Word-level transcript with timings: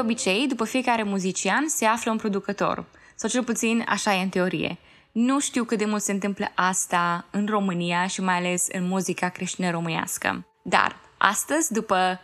De 0.00 0.06
obicei, 0.06 0.46
după 0.46 0.64
fiecare 0.64 1.02
muzician 1.02 1.68
se 1.68 1.84
află 1.84 2.10
un 2.10 2.16
producător, 2.16 2.84
sau 3.14 3.30
cel 3.30 3.44
puțin 3.44 3.84
așa 3.88 4.14
e 4.14 4.22
în 4.22 4.28
teorie. 4.28 4.78
Nu 5.12 5.40
știu 5.40 5.64
cât 5.64 5.78
de 5.78 5.84
mult 5.84 6.02
se 6.02 6.12
întâmplă 6.12 6.52
asta 6.54 7.26
în 7.30 7.46
România 7.46 8.06
și 8.06 8.20
mai 8.20 8.36
ales 8.36 8.66
în 8.72 8.88
muzica 8.88 9.28
creștină 9.28 9.70
românească. 9.70 10.46
Dar 10.62 10.96
astăzi, 11.18 11.72
după 11.72 12.20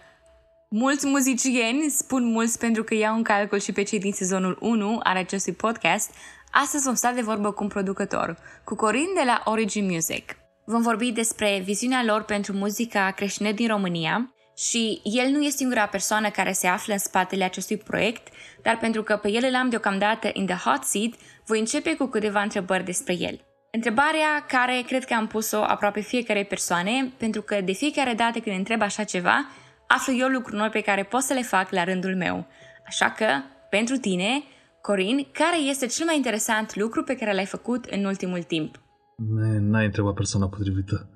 mulți 0.70 1.06
muzicieni, 1.06 1.90
spun 1.90 2.24
mulți 2.30 2.58
pentru 2.58 2.84
că 2.84 2.94
iau 2.94 3.16
în 3.16 3.22
calcul 3.22 3.58
și 3.58 3.72
pe 3.72 3.82
cei 3.82 3.98
din 3.98 4.12
sezonul 4.12 4.58
1 4.60 5.00
al 5.02 5.16
acestui 5.16 5.52
podcast, 5.52 6.10
astăzi 6.50 6.84
vom 6.84 6.94
sta 6.94 7.12
de 7.12 7.20
vorbă 7.20 7.50
cu 7.52 7.62
un 7.62 7.68
producător, 7.68 8.38
cu 8.64 8.74
Corin 8.74 9.08
de 9.14 9.22
la 9.24 9.42
Origin 9.44 9.90
Music. 9.90 10.36
Vom 10.64 10.82
vorbi 10.82 11.12
despre 11.12 11.62
viziunea 11.64 12.04
lor 12.04 12.22
pentru 12.22 12.52
muzica 12.52 13.10
creștină 13.10 13.52
din 13.52 13.68
România 13.68 14.30
și 14.56 15.00
el 15.02 15.30
nu 15.30 15.42
este 15.42 15.56
singura 15.56 15.86
persoană 15.86 16.30
care 16.30 16.52
se 16.52 16.66
află 16.66 16.92
în 16.92 16.98
spatele 16.98 17.44
acestui 17.44 17.76
proiect, 17.76 18.28
dar 18.62 18.78
pentru 18.78 19.02
că 19.02 19.16
pe 19.16 19.30
el 19.30 19.44
îl 19.48 19.54
am 19.54 19.68
deocamdată 19.68 20.30
in 20.32 20.46
the 20.46 20.70
hot 20.70 20.82
seat, 20.82 21.12
voi 21.46 21.58
începe 21.58 21.94
cu 21.96 22.06
câteva 22.06 22.42
întrebări 22.42 22.84
despre 22.84 23.14
el. 23.18 23.40
Întrebarea 23.70 24.44
care 24.48 24.82
cred 24.86 25.04
că 25.04 25.14
am 25.14 25.26
pus-o 25.26 25.62
aproape 25.62 26.00
fiecare 26.00 26.42
persoane, 26.42 27.12
pentru 27.16 27.42
că 27.42 27.60
de 27.60 27.72
fiecare 27.72 28.14
dată 28.14 28.38
când 28.38 28.56
întreb 28.56 28.82
așa 28.82 29.04
ceva, 29.04 29.46
aflu 29.86 30.14
eu 30.16 30.28
lucruri 30.28 30.56
noi 30.56 30.68
pe 30.68 30.80
care 30.80 31.02
pot 31.02 31.22
să 31.22 31.32
le 31.32 31.42
fac 31.42 31.70
la 31.70 31.84
rândul 31.84 32.16
meu. 32.16 32.46
Așa 32.86 33.10
că, 33.10 33.26
pentru 33.70 33.96
tine, 33.96 34.42
Corin, 34.82 35.26
care 35.32 35.58
este 35.58 35.86
cel 35.86 36.06
mai 36.06 36.16
interesant 36.16 36.74
lucru 36.74 37.02
pe 37.02 37.16
care 37.16 37.34
l-ai 37.34 37.46
făcut 37.46 37.84
în 37.84 38.04
ultimul 38.04 38.42
timp? 38.42 38.80
N-ai 39.60 39.84
întrebat 39.84 40.14
persoana 40.14 40.48
potrivită. 40.48 41.08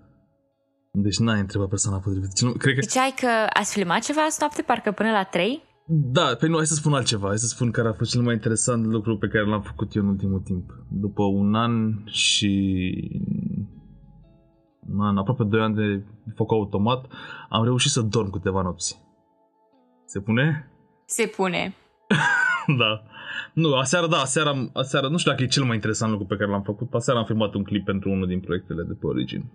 Deci 0.93 1.19
n-ai 1.19 1.41
întrebat 1.41 1.69
persoana 1.69 1.99
potrivită. 1.99 2.45
Nu, 2.45 2.53
cred 2.53 2.75
că... 2.75 2.81
Ziceai 2.81 3.15
că 3.17 3.47
ați 3.53 3.73
filmat 3.73 4.03
ceva 4.03 4.21
azi 4.25 4.37
noapte, 4.41 4.63
parcă 4.63 4.93
până 4.93 5.11
la 5.11 5.23
3? 5.23 5.63
Da, 5.87 6.35
pe 6.39 6.47
nu, 6.47 6.57
hai 6.57 6.67
să 6.67 6.75
spun 6.75 6.95
altceva. 6.95 7.27
Hai 7.27 7.39
să 7.39 7.47
spun 7.47 7.71
care 7.71 7.89
a 7.89 7.93
fost 7.93 8.11
cel 8.11 8.23
mai 8.23 8.35
interesant 8.35 8.85
lucru 8.87 9.19
pe 9.19 9.29
care 9.29 9.47
l-am 9.47 9.63
făcut 9.63 9.95
eu 9.95 10.03
în 10.03 10.09
ultimul 10.09 10.41
timp. 10.41 10.71
După 10.89 11.23
un 11.23 11.55
an 11.55 12.05
și... 12.07 12.51
Un 14.89 15.01
an, 15.01 15.17
aproape 15.17 15.45
2 15.45 15.61
ani 15.61 15.75
de 15.75 16.05
foc 16.35 16.53
automat, 16.53 17.07
am 17.49 17.65
reușit 17.65 17.91
să 17.91 18.01
dorm 18.01 18.31
câteva 18.31 18.63
nopți. 18.63 19.01
Se 20.05 20.21
pune? 20.21 20.71
Se 21.05 21.27
pune. 21.27 21.75
da. 22.81 23.03
Nu, 23.55 23.75
aseară, 23.75 24.07
da, 24.07 24.17
aseară, 24.17 24.71
aseară, 24.73 25.09
nu 25.09 25.17
știu 25.17 25.31
dacă 25.31 25.43
e 25.43 25.47
cel 25.47 25.65
mai 25.65 25.75
interesant 25.75 26.11
lucru 26.11 26.27
pe 26.27 26.37
care 26.37 26.51
l-am 26.51 26.63
făcut. 26.63 26.95
Aseară 26.95 27.19
am 27.19 27.25
filmat 27.25 27.55
un 27.55 27.65
clip 27.65 27.85
pentru 27.85 28.11
unul 28.11 28.27
din 28.27 28.41
proiectele 28.41 28.83
de 28.83 28.93
pe 28.93 29.07
Origin 29.07 29.51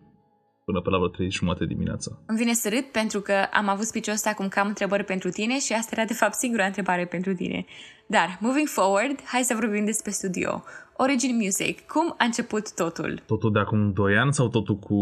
până 0.66 0.82
pe 0.82 0.90
la 0.90 0.98
vreo 0.98 1.10
3 1.10 1.32
jumate 1.32 1.66
dimineața. 1.66 2.12
Îmi 2.26 2.38
vine 2.38 2.54
să 2.54 2.70
râd 2.70 2.84
pentru 2.84 3.20
că 3.22 3.36
am 3.52 3.68
avut 3.70 3.86
spiciul 3.86 4.14
ăsta 4.14 4.30
acum 4.30 4.48
că 4.48 4.60
am 4.60 4.68
întrebări 4.68 5.04
pentru 5.04 5.30
tine 5.30 5.60
și 5.60 5.74
asta 5.74 5.96
era 5.96 6.06
de 6.06 6.14
fapt 6.14 6.34
singura 6.34 6.66
întrebare 6.66 7.06
pentru 7.06 7.34
tine. 7.34 7.66
Dar, 8.08 8.38
moving 8.42 8.68
forward, 8.68 9.24
hai 9.24 9.44
să 9.44 9.54
vorbim 9.60 9.86
despre 9.86 10.12
studio. 10.12 10.64
Origin 10.98 11.36
Music, 11.36 11.88
cum 11.88 12.16
a 12.18 12.24
început 12.26 12.74
totul? 12.74 13.24
Totul 13.26 13.52
de 13.52 13.60
acum 13.60 13.94
2 13.94 14.18
ani 14.18 14.34
sau 14.34 14.48
totul 14.48 14.76
cu 14.76 14.96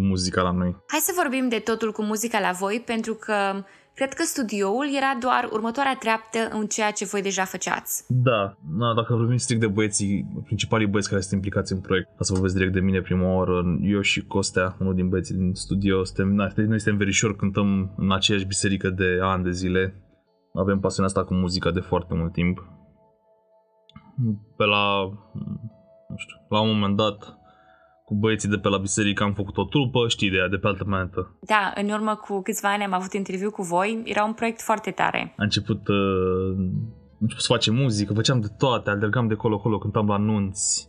muzica 0.00 0.42
la 0.42 0.50
noi? 0.50 0.76
Hai 0.86 0.98
să 0.98 1.12
vorbim 1.16 1.48
de 1.48 1.58
totul 1.58 1.92
cu 1.92 2.02
muzica 2.02 2.40
la 2.40 2.50
voi 2.50 2.82
pentru 2.86 3.14
că 3.14 3.64
Cred 3.94 4.12
că 4.12 4.22
studioul 4.22 4.86
era 4.96 5.18
doar 5.20 5.48
următoarea 5.52 5.96
treaptă 5.96 6.38
în 6.50 6.66
ceea 6.66 6.90
ce 6.90 7.04
voi 7.04 7.22
deja 7.22 7.44
făceați. 7.44 8.04
Da, 8.08 8.56
na, 8.76 8.94
dacă 8.94 9.14
vorbim 9.14 9.36
strict 9.36 9.60
de 9.60 9.66
băieții, 9.66 10.42
principalii 10.44 10.86
băieți 10.86 11.08
care 11.08 11.20
sunt 11.20 11.32
implicați 11.34 11.72
în 11.72 11.80
proiect, 11.80 12.08
ca 12.16 12.22
să 12.24 12.32
vorbesc 12.32 12.54
direct 12.54 12.72
de 12.72 12.80
mine 12.80 13.00
prima 13.00 13.34
oară, 13.34 13.78
eu 13.82 14.00
și 14.00 14.24
Costea, 14.24 14.76
unul 14.80 14.94
din 14.94 15.08
băieții 15.08 15.34
din 15.34 15.54
studio, 15.54 16.04
suntem, 16.04 16.34
na, 16.34 16.52
noi 16.56 16.80
suntem 16.80 16.96
verișori, 16.96 17.36
cântăm 17.36 17.94
în 17.96 18.12
aceeași 18.12 18.46
biserică 18.46 18.90
de 18.90 19.18
ani 19.22 19.44
de 19.44 19.50
zile, 19.50 19.94
avem 20.54 20.80
pasiunea 20.80 21.12
asta 21.12 21.24
cu 21.24 21.34
muzica 21.34 21.70
de 21.70 21.80
foarte 21.80 22.14
mult 22.14 22.32
timp. 22.32 22.68
Pe 24.56 24.64
la, 24.64 25.04
nu 26.08 26.16
știu, 26.16 26.36
la 26.48 26.60
un 26.60 26.68
moment 26.68 26.96
dat, 26.96 27.39
cu 28.10 28.16
băieții 28.16 28.48
de 28.48 28.58
pe 28.58 28.68
la 28.68 28.78
biserică 28.78 29.22
am 29.22 29.34
făcut 29.34 29.56
o 29.56 29.64
trupă, 29.64 30.08
știi 30.08 30.28
ideea, 30.28 30.48
de 30.48 30.56
pe 30.56 30.66
altă 30.66 30.84
planetă. 30.84 31.36
Da, 31.40 31.72
în 31.74 31.88
urmă 31.90 32.14
cu 32.14 32.42
câțiva 32.42 32.72
ani 32.72 32.84
am 32.84 32.92
avut 32.92 33.12
interviu 33.12 33.50
cu 33.50 33.62
voi, 33.62 34.02
era 34.04 34.24
un 34.24 34.32
proiect 34.32 34.60
foarte 34.60 34.90
tare. 34.90 35.34
A 35.36 35.42
început, 35.42 35.88
uh, 35.88 36.54
am 36.56 37.20
început 37.20 37.42
să 37.42 37.52
facem 37.52 37.74
muzică, 37.74 38.12
făceam 38.12 38.40
de 38.40 38.46
toate, 38.58 38.90
alergam 38.90 39.28
de 39.28 39.34
colo-colo, 39.34 39.78
cântam 39.78 40.06
la 40.06 40.14
anunți. 40.14 40.88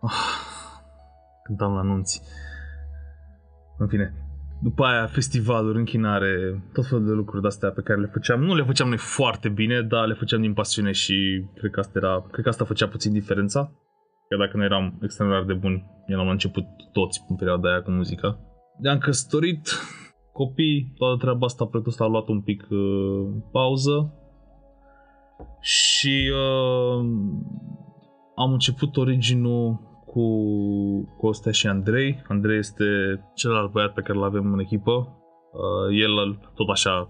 Oh, 0.00 0.10
cântam 1.44 1.72
la 1.72 1.80
anunți. 1.80 2.22
În 3.78 3.88
fine, 3.88 4.14
după 4.62 4.84
aia 4.84 5.06
festivaluri, 5.06 5.78
închinare, 5.78 6.62
tot 6.72 6.86
felul 6.86 7.06
de 7.06 7.12
lucruri 7.12 7.40
de-astea 7.40 7.70
pe 7.70 7.80
care 7.80 8.00
le 8.00 8.10
făceam. 8.12 8.40
Nu 8.42 8.54
le 8.54 8.64
făceam 8.64 8.88
noi 8.88 8.98
foarte 8.98 9.48
bine, 9.48 9.82
dar 9.82 10.06
le 10.06 10.14
făceam 10.14 10.40
din 10.40 10.52
pasiune 10.52 10.92
și 10.92 11.44
cred 11.54 11.70
că 11.70 11.80
asta, 11.80 11.98
era, 11.98 12.24
cred 12.30 12.44
că 12.44 12.50
asta 12.50 12.64
făcea 12.64 12.88
puțin 12.88 13.12
diferența. 13.12 13.72
Chiar 14.32 14.40
dacă 14.40 14.56
nu 14.56 14.64
eram 14.64 14.98
extraordinar 15.02 15.46
de 15.46 15.60
buni, 15.60 15.84
eram 16.06 16.24
la 16.24 16.30
început 16.30 16.64
toți 16.92 17.24
în 17.28 17.36
perioada 17.36 17.68
aia 17.68 17.82
cu 17.82 17.90
muzica. 17.90 18.38
Ne-am 18.78 18.98
căsătorit, 18.98 19.68
copii, 20.32 20.92
toată 20.96 21.16
treaba 21.16 21.46
asta, 21.46 21.64
proiectul 21.64 21.92
ăsta 21.92 22.04
a 22.04 22.06
luat 22.06 22.28
un 22.28 22.40
pic 22.40 22.66
uh, 22.70 23.28
pauză 23.50 24.12
și 25.60 26.30
uh, 26.32 27.04
am 28.36 28.52
început 28.52 28.96
originul 28.96 29.80
cu 30.06 30.24
Costea 31.16 31.52
și 31.52 31.66
Andrei. 31.66 32.22
Andrei 32.28 32.58
este 32.58 32.84
celălalt 33.34 33.72
băiat 33.72 33.92
pe 33.92 34.00
care 34.00 34.18
îl 34.18 34.24
avem 34.24 34.52
în 34.52 34.58
echipă. 34.58 34.90
Uh, 34.90 35.98
el 36.00 36.38
tot 36.54 36.68
așa 36.68 37.08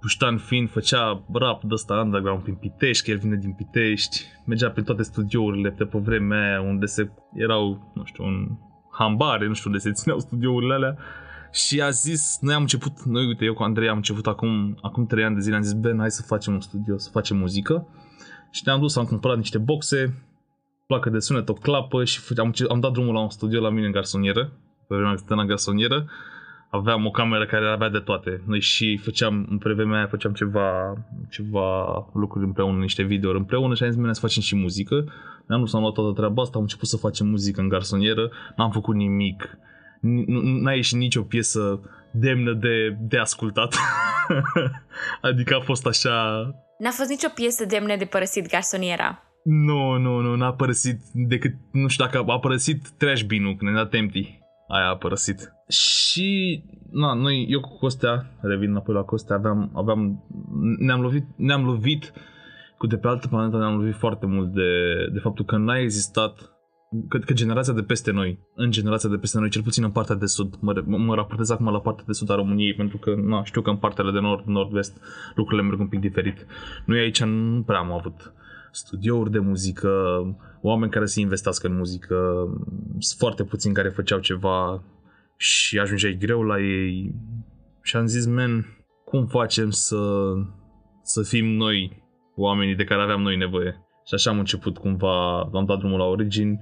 puștan 0.00 0.38
fiind, 0.38 0.70
făcea 0.70 1.24
rap 1.32 1.62
de 1.62 1.74
ăsta 1.74 1.94
underground 1.94 2.42
prin 2.42 2.54
Pitești, 2.54 3.04
că 3.04 3.10
el 3.10 3.18
vine 3.18 3.36
din 3.36 3.52
Pitești, 3.52 4.24
mergea 4.46 4.70
prin 4.70 4.84
toate 4.84 5.02
studiourile 5.02 5.74
de 5.78 5.84
pe 5.84 5.98
vremea 5.98 6.48
aia 6.48 6.60
unde 6.60 6.86
se 6.86 7.10
erau, 7.34 7.92
nu 7.94 8.04
știu, 8.04 8.24
un 8.24 8.48
hambare, 8.90 9.46
nu 9.46 9.54
știu 9.54 9.70
unde 9.70 9.82
se 9.82 9.92
țineau 9.92 10.18
studiourile 10.18 10.74
alea. 10.74 10.98
Și 11.52 11.80
a 11.80 11.90
zis, 11.90 12.38
noi 12.40 12.54
am 12.54 12.60
început, 12.60 13.02
noi 13.02 13.26
uite, 13.26 13.44
eu 13.44 13.54
cu 13.54 13.62
Andrei 13.62 13.88
am 13.88 13.96
început 13.96 14.26
acum, 14.26 14.78
acum 14.82 15.06
3 15.06 15.24
ani 15.24 15.34
de 15.34 15.40
zile, 15.40 15.56
am 15.56 15.62
zis, 15.62 15.72
Ben, 15.72 15.98
hai 15.98 16.10
să 16.10 16.22
facem 16.22 16.52
un 16.52 16.60
studio, 16.60 16.98
să 16.98 17.10
facem 17.10 17.36
muzică. 17.36 17.88
Și 18.50 18.62
ne-am 18.64 18.80
dus, 18.80 18.96
am 18.96 19.04
cumpărat 19.04 19.36
niște 19.36 19.58
boxe, 19.58 20.22
placă 20.86 21.10
de 21.10 21.18
sunet, 21.18 21.48
o 21.48 21.52
clapă 21.52 22.04
și 22.04 22.20
am, 22.36 22.52
am 22.68 22.80
dat 22.80 22.92
drumul 22.92 23.14
la 23.14 23.20
un 23.20 23.30
studio 23.30 23.60
la 23.60 23.70
mine 23.70 23.86
în 23.86 23.92
garsonieră, 23.92 24.52
pe 24.88 24.94
vremea 24.94 25.14
când 25.26 25.40
în 25.40 25.46
garsonieră 25.46 26.06
aveam 26.70 27.06
o 27.06 27.10
cameră 27.10 27.46
care 27.46 27.66
avea 27.66 27.88
de 27.88 27.98
toate. 27.98 28.42
Noi 28.46 28.60
și 28.60 29.00
făceam, 29.02 29.46
în 29.50 29.58
vremea 29.58 29.96
aia 29.96 30.06
făceam 30.06 30.32
ceva, 30.32 30.94
ceva 31.30 31.84
lucruri 32.14 32.44
împreună, 32.44 32.78
niște 32.80 33.02
videouri 33.02 33.38
împreună 33.38 33.74
și 33.74 33.82
am 33.82 33.90
zis, 33.90 34.00
să 34.12 34.20
facem 34.20 34.42
și 34.42 34.56
muzică. 34.56 35.04
Ne-am 35.46 35.60
dus, 35.60 35.74
am 35.74 35.80
luat 35.80 35.92
toată 35.92 36.12
treaba 36.12 36.42
asta, 36.42 36.56
am 36.56 36.62
început 36.62 36.88
să 36.88 36.96
facem 36.96 37.26
muzică 37.26 37.60
în 37.60 37.68
garsonieră, 37.68 38.30
n-am 38.56 38.70
făcut 38.70 38.94
nimic. 38.94 39.58
N-a 40.62 40.72
ieșit 40.72 40.96
nicio 40.96 41.22
piesă 41.22 41.80
demnă 42.12 42.52
de, 42.52 42.96
de 43.00 43.18
ascultat. 43.18 43.74
adică 45.30 45.54
a 45.54 45.60
fost 45.60 45.86
așa... 45.86 46.42
N-a 46.78 46.90
fost 46.90 47.08
nicio 47.08 47.28
piesă 47.34 47.64
demnă 47.64 47.96
de 47.96 48.04
părăsit 48.04 48.48
garsoniera. 48.50 49.22
Nu, 49.44 49.96
nu, 49.96 50.20
nu, 50.20 50.36
n-a 50.36 50.52
părăsit 50.52 51.00
decât, 51.12 51.54
nu 51.72 51.88
știu 51.88 52.04
dacă 52.04 52.24
a 52.26 52.38
părăsit 52.38 52.88
trash 52.88 53.22
bin-ul 53.22 53.56
când 53.56 53.70
ne-a 53.70 53.82
dat 53.82 53.94
empty 53.94 54.38
aia 54.68 54.88
a 54.88 54.96
părăsit. 54.96 55.52
Și, 55.68 56.62
na, 56.90 57.14
noi, 57.14 57.46
eu 57.48 57.60
cu 57.60 57.78
Costea, 57.78 58.26
revin 58.40 58.70
înapoi 58.70 58.94
la 58.94 59.02
Costea, 59.02 59.36
aveam, 59.36 59.70
aveam, 59.74 60.24
ne-am 60.78 61.00
lovit, 61.00 61.26
ne-am 61.36 61.64
lovit 61.64 62.12
cu 62.78 62.86
de 62.86 62.96
pe 62.96 63.08
altă 63.08 63.28
planetă, 63.28 63.58
ne-am 63.58 63.76
lovit 63.78 63.94
foarte 63.94 64.26
mult 64.26 64.52
de, 64.52 64.70
de 65.12 65.18
faptul 65.18 65.44
că 65.44 65.56
n-a 65.56 65.78
existat 65.78 66.52
că, 67.08 67.18
că 67.18 67.32
generația 67.32 67.72
de 67.72 67.82
peste 67.82 68.10
noi, 68.10 68.38
în 68.54 68.70
generația 68.70 69.08
de 69.08 69.16
peste 69.16 69.38
noi, 69.38 69.50
cel 69.50 69.62
puțin 69.62 69.84
în 69.84 69.90
partea 69.90 70.14
de 70.14 70.26
sud, 70.26 70.54
mă, 70.60 70.82
mă 70.86 71.14
raportez 71.14 71.50
acum 71.50 71.72
la 71.72 71.80
partea 71.80 72.04
de 72.06 72.12
sud 72.12 72.30
a 72.30 72.34
României, 72.34 72.74
pentru 72.74 72.98
că 72.98 73.14
na, 73.16 73.44
știu 73.44 73.62
că 73.62 73.70
în 73.70 73.76
partele 73.76 74.10
de 74.10 74.20
nord, 74.20 74.46
nord-vest, 74.46 75.00
lucrurile 75.34 75.66
merg 75.66 75.80
un 75.80 75.88
pic 75.88 76.00
diferit. 76.00 76.46
Noi 76.86 76.98
aici 76.98 77.22
nu 77.22 77.62
prea 77.62 77.78
am 77.78 77.92
avut 77.92 78.32
studiouri 78.70 79.30
de 79.30 79.38
muzică, 79.38 79.90
oameni 80.62 80.90
care 80.90 81.06
să 81.06 81.20
investească 81.20 81.66
în 81.66 81.76
muzică, 81.76 82.16
sunt 82.98 83.18
foarte 83.18 83.44
puțini 83.44 83.74
care 83.74 83.88
făceau 83.88 84.18
ceva 84.18 84.82
și 85.36 85.78
ajungeai 85.78 86.16
greu 86.20 86.42
la 86.42 86.60
ei 86.60 87.14
și 87.82 87.96
am 87.96 88.06
zis, 88.06 88.26
men, 88.26 88.66
cum 89.04 89.26
facem 89.26 89.70
să, 89.70 90.32
să 91.02 91.22
fim 91.22 91.46
noi 91.46 92.02
oamenii 92.36 92.74
de 92.74 92.84
care 92.84 93.02
aveam 93.02 93.20
noi 93.20 93.36
nevoie? 93.36 93.88
Și 94.06 94.14
așa 94.14 94.30
am 94.30 94.38
început 94.38 94.78
cumva, 94.78 95.40
am 95.40 95.64
dat 95.66 95.78
drumul 95.78 95.98
la 95.98 96.04
Origin 96.04 96.60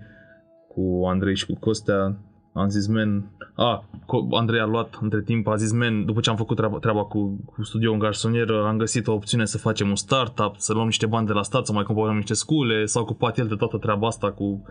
cu 0.68 1.06
Andrei 1.06 1.36
și 1.36 1.46
cu 1.46 1.58
Costea 1.58 2.18
am 2.56 2.68
zis, 2.68 2.86
men, 2.86 3.30
a, 3.54 3.84
Andrei 4.30 4.60
a 4.60 4.66
luat 4.66 4.98
între 5.00 5.22
timp, 5.22 5.46
a 5.46 5.56
zis, 5.56 5.72
men, 5.72 6.04
după 6.04 6.20
ce 6.20 6.30
am 6.30 6.36
făcut 6.36 6.56
treaba, 6.56 6.78
treaba 6.78 7.04
cu, 7.04 7.44
cu 7.44 7.62
studio 7.62 7.92
în 7.92 7.98
garsonieră, 7.98 8.66
am 8.66 8.76
găsit 8.76 9.06
o 9.06 9.12
opțiune 9.12 9.44
să 9.44 9.58
facem 9.58 9.88
un 9.88 9.96
startup, 9.96 10.54
să 10.56 10.72
luăm 10.72 10.86
niște 10.86 11.06
bani 11.06 11.26
de 11.26 11.32
la 11.32 11.42
stat, 11.42 11.66
să 11.66 11.72
mai 11.72 11.84
cumpărăm 11.84 12.16
niște 12.16 12.34
scule, 12.34 12.84
s-a 12.84 13.00
ocupat 13.00 13.38
el 13.38 13.46
de 13.46 13.54
toată 13.54 13.76
treaba 13.76 14.06
asta 14.06 14.32
cu, 14.32 14.62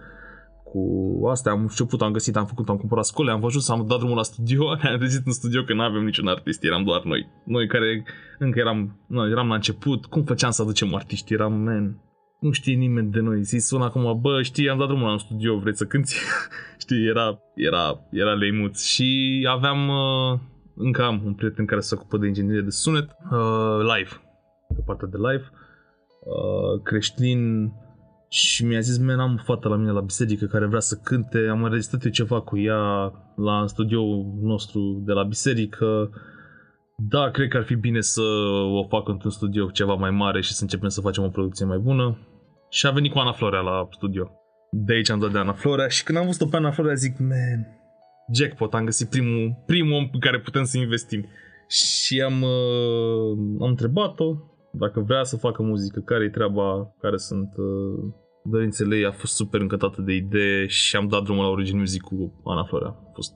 cu 0.63 1.15
cu 1.19 1.27
astea, 1.27 1.51
am 1.51 1.61
început, 1.61 2.01
am 2.01 2.11
găsit, 2.11 2.35
am 2.35 2.45
făcut, 2.45 2.69
am 2.69 2.77
cumpărat 2.77 3.05
scole, 3.05 3.31
am 3.31 3.39
văzut, 3.39 3.69
am 3.69 3.85
dat 3.88 3.97
drumul 3.97 4.15
la 4.15 4.23
studio, 4.23 4.69
am 4.69 4.97
trezit 4.97 5.25
în 5.25 5.31
studio 5.31 5.63
că 5.63 5.73
nu 5.73 5.81
avem 5.81 6.03
niciun 6.03 6.27
artist, 6.27 6.63
eram 6.63 6.83
doar 6.83 7.03
noi. 7.03 7.27
Noi 7.45 7.67
care 7.67 8.03
încă 8.39 8.59
eram, 8.59 8.99
noi 9.07 9.31
eram 9.31 9.47
la 9.47 9.55
început, 9.55 10.05
cum 10.05 10.23
făceam 10.23 10.51
să 10.51 10.61
aducem 10.61 10.95
artiști, 10.95 11.33
eram, 11.33 11.53
man, 11.53 11.97
nu 12.39 12.51
știe 12.51 12.75
nimeni 12.75 13.11
de 13.11 13.19
noi. 13.19 13.43
Zi 13.43 13.57
sună 13.57 13.83
acum, 13.83 14.21
bă, 14.21 14.41
știi, 14.41 14.69
am 14.69 14.77
dat 14.77 14.87
drumul 14.87 15.05
la 15.05 15.11
un 15.11 15.17
studio, 15.17 15.57
vrei 15.57 15.75
să 15.75 15.85
cânti? 15.85 16.15
știi, 16.83 17.05
era, 17.05 17.39
era, 17.55 17.99
era 18.11 18.33
leimuț. 18.33 18.83
Și 18.83 19.47
aveam, 19.49 19.87
uh, 19.87 20.39
încă 20.75 21.03
am 21.03 21.21
un 21.25 21.33
prieten 21.33 21.65
care 21.65 21.81
se 21.81 21.95
ocupă 21.95 22.17
de 22.17 22.27
inginerie 22.27 22.61
de 22.61 22.69
sunet, 22.69 23.09
uh, 23.31 23.79
live, 23.79 24.09
de 24.69 24.81
partea 24.85 25.07
de 25.07 25.17
live, 25.17 25.49
uh, 26.19 26.81
creștin, 26.83 27.71
și 28.29 28.65
mi-a 28.65 28.79
zis, 28.79 28.97
man, 28.97 29.19
am 29.19 29.33
o 29.39 29.43
fată 29.43 29.67
la 29.67 29.75
mine 29.75 29.91
la 29.91 30.01
biserică 30.01 30.45
care 30.45 30.65
vrea 30.65 30.79
să 30.79 30.99
cânte, 31.03 31.47
am 31.49 31.63
înregistrat 31.63 32.05
eu 32.05 32.11
ceva 32.11 32.41
cu 32.41 32.57
ea 32.57 33.13
la 33.35 33.67
studioul 33.67 34.33
nostru 34.41 35.01
de 35.05 35.11
la 35.11 35.23
biserică, 35.23 36.09
da, 36.97 37.31
cred 37.31 37.47
că 37.47 37.57
ar 37.57 37.63
fi 37.63 37.75
bine 37.75 38.01
să 38.01 38.21
o 38.71 38.83
fac 38.88 39.07
într-un 39.07 39.31
studio 39.31 39.69
ceva 39.69 39.94
mai 39.94 40.12
mare 40.12 40.42
și 40.42 40.53
să 40.53 40.62
începem 40.62 40.89
să 40.89 41.01
facem 41.01 41.24
o 41.24 41.30
producție 41.30 41.65
mai 41.65 41.77
bună. 41.77 42.18
Și 42.69 42.88
a 42.88 42.92
venit 42.92 43.12
cu 43.12 43.19
Ana 43.19 43.31
Florea 43.31 43.59
la 43.59 43.88
studio. 43.92 44.31
De 44.71 44.94
aici 44.94 45.09
am 45.09 45.19
dat 45.19 45.31
de 45.31 45.38
Ana 45.38 45.53
Florea 45.53 45.88
și 45.88 46.03
când 46.03 46.18
am 46.18 46.25
văzut-o 46.25 46.50
pe 46.50 46.56
Ana 46.56 46.71
Florea 46.71 46.94
zic, 46.94 47.19
man, 47.19 47.68
jackpot, 48.33 48.74
am 48.74 48.86
găsit 48.86 49.09
primul, 49.09 49.63
primul 49.65 49.94
om 49.94 50.09
pe 50.09 50.18
care 50.19 50.39
putem 50.39 50.63
să 50.63 50.77
investim. 50.77 51.25
Și 51.68 52.21
am, 52.21 52.42
uh, 52.42 53.38
am 53.62 53.69
întrebat-o 53.69 54.36
dacă 54.71 55.00
vrea 55.00 55.24
să 55.24 55.38
facă 55.38 55.63
muzică, 55.63 56.00
care 56.00 56.24
e 56.24 56.30
treaba, 56.30 56.95
care 57.01 57.18
sunt 57.18 57.50
uh, 57.57 58.13
dorințele 58.44 58.95
ei, 58.95 59.06
a 59.06 59.12
fost 59.12 59.33
super 59.33 59.62
încântată 59.62 60.01
de 60.01 60.13
idee 60.13 60.68
și 60.68 60.95
am 60.95 61.07
dat 61.07 61.24
drumul 61.24 61.44
la 61.44 61.50
Origin 61.50 61.77
Music 61.77 62.01
cu 62.01 62.41
Ana 62.45 62.63
Florea. 62.63 62.88
A 62.88 63.12
fost 63.13 63.33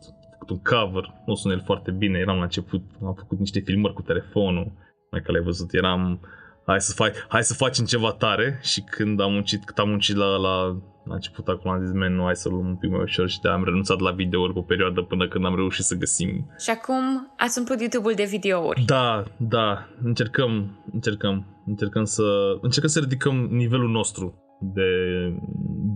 făcut 0.50 0.72
un 0.74 0.80
cover, 0.80 1.13
nu 1.25 1.36
sună 1.36 1.54
el 1.54 1.62
foarte 1.66 1.92
bine, 1.92 2.19
eram 2.19 2.38
la 2.38 2.44
început, 2.44 2.81
am 3.04 3.13
făcut 3.13 3.40
niște 3.40 3.60
filmări 3.60 3.94
cu 3.94 4.01
telefonul, 4.01 4.72
mai 5.12 5.22
că 5.22 5.31
l-ai 5.31 5.42
văzut, 5.42 5.74
eram 5.74 6.19
hai 6.66 6.81
să, 6.81 6.94
fac, 6.94 7.25
hai 7.28 7.44
să 7.44 7.54
facem 7.54 7.86
ceva 7.86 8.12
tare 8.12 8.60
și 8.62 8.81
când 8.81 9.22
am 9.22 9.31
muncit, 9.31 9.66
cât 9.66 9.78
am 9.78 9.90
muncit 9.90 10.16
la, 10.16 10.25
la, 10.25 10.66
la 11.04 11.13
început 11.13 11.48
acolo 11.48 11.74
am 11.74 11.84
zis, 11.86 11.94
man, 11.94 12.16
nu, 12.16 12.24
hai 12.24 12.36
să 12.36 12.50
luăm 12.50 12.68
un 12.68 12.75
pic 12.75 12.90
mai 12.90 13.01
ușor 13.01 13.30
și 13.30 13.40
de 13.40 13.50
am 13.50 13.63
renunțat 13.63 14.00
la 14.00 14.12
videouri 14.12 14.54
pe 14.54 14.60
o 14.60 14.62
perioadă 14.62 15.01
până 15.01 15.28
când 15.28 15.46
am 15.46 15.56
reușit 15.56 15.84
să 15.84 15.96
găsim. 15.96 16.52
Și 16.60 16.69
acum 16.69 17.34
ați 17.38 17.60
umplut 17.60 17.80
YouTube-ul 17.80 18.13
de 18.16 18.28
videouri. 18.30 18.84
Da, 18.86 19.24
da, 19.38 19.88
încercăm, 20.04 20.84
încercăm, 20.92 21.63
încercăm 21.66 22.04
să, 22.04 22.24
încercăm 22.62 22.90
să 22.90 23.00
ridicăm 23.00 23.36
nivelul 23.52 23.90
nostru 23.90 24.34
de, 24.60 24.92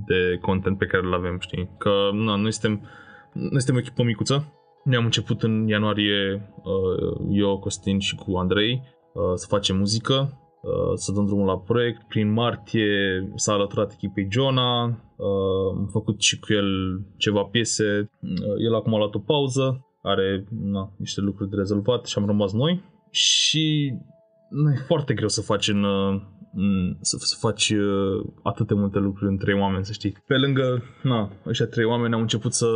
de 0.05 0.37
content 0.41 0.77
pe 0.77 0.85
care 0.85 1.05
îl 1.05 1.13
avem, 1.13 1.37
știi? 1.39 1.69
Că 1.77 1.89
na, 2.13 2.35
noi 2.35 2.51
suntem, 2.51 2.87
noi 3.33 3.61
suntem 3.61 3.75
o 3.75 3.79
echipă 3.79 4.03
micuță, 4.03 4.53
ne-am 4.83 5.05
început 5.05 5.43
în 5.43 5.67
ianuarie 5.67 6.51
uh, 6.63 7.27
eu, 7.29 7.59
Costin 7.59 7.99
și 7.99 8.15
cu 8.15 8.37
Andrei 8.37 8.81
uh, 9.13 9.21
să 9.35 9.45
facem 9.47 9.77
muzică 9.77 10.37
Uh, 10.63 10.93
să 10.95 11.11
dăm 11.11 11.25
drumul 11.25 11.45
la 11.45 11.59
proiect. 11.59 12.01
Prin 12.07 12.31
martie 12.31 13.31
s-a 13.35 13.53
alăturat 13.53 13.91
echipei 13.91 14.27
Jona, 14.31 14.83
uh, 14.83 15.77
am 15.77 15.89
făcut 15.91 16.21
și 16.21 16.39
cu 16.39 16.53
el 16.53 17.01
ceva 17.17 17.43
piese. 17.43 18.09
Uh, 18.21 18.63
el 18.65 18.75
acum 18.75 18.93
a 18.93 18.97
luat 18.97 19.15
o 19.15 19.19
pauză, 19.19 19.85
are 20.01 20.45
na, 20.49 20.93
niște 20.97 21.21
lucruri 21.21 21.49
de 21.49 21.55
rezolvat 21.55 22.05
și 22.05 22.17
am 22.17 22.25
rămas 22.25 22.53
noi. 22.53 22.83
Și 23.09 23.93
na, 24.49 24.71
e 24.71 24.83
foarte 24.87 25.13
greu 25.13 25.27
să 25.27 25.41
faci 25.41 25.67
în, 25.67 25.85
să, 27.01 27.17
să 27.19 27.35
faci 27.39 27.73
atât 28.43 28.67
de 28.67 28.73
multe 28.73 28.99
lucruri 28.99 29.31
în 29.31 29.37
trei 29.37 29.59
oameni, 29.59 29.85
să 29.85 29.91
știi. 29.91 30.17
Pe 30.27 30.37
lângă, 30.37 30.83
na, 31.01 31.29
ăștia 31.47 31.65
trei 31.65 31.85
oameni 31.85 32.13
au 32.13 32.19
început 32.19 32.53
să 32.53 32.67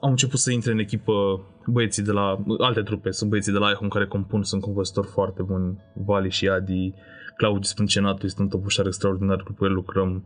au 0.00 0.10
început 0.10 0.38
să 0.38 0.52
intre 0.52 0.72
în 0.72 0.78
echipă 0.78 1.40
băieții 1.66 2.02
de 2.02 2.12
la 2.12 2.44
alte 2.58 2.82
trupe, 2.82 3.10
sunt 3.10 3.30
băieții 3.30 3.52
de 3.52 3.58
la 3.58 3.70
iHome 3.70 3.88
care 3.88 4.06
compun, 4.06 4.42
sunt 4.42 4.62
compozitori 4.62 5.06
foarte 5.06 5.42
buni, 5.42 5.76
Vali 5.94 6.30
și 6.30 6.48
Adi, 6.48 6.94
Claudiu 7.36 7.62
Sprâncenatu 7.62 8.26
este 8.26 8.42
un 8.42 8.48
topușar 8.48 8.86
extraordinar, 8.86 9.42
cu 9.42 9.64
el 9.64 9.72
lucrăm 9.72 10.24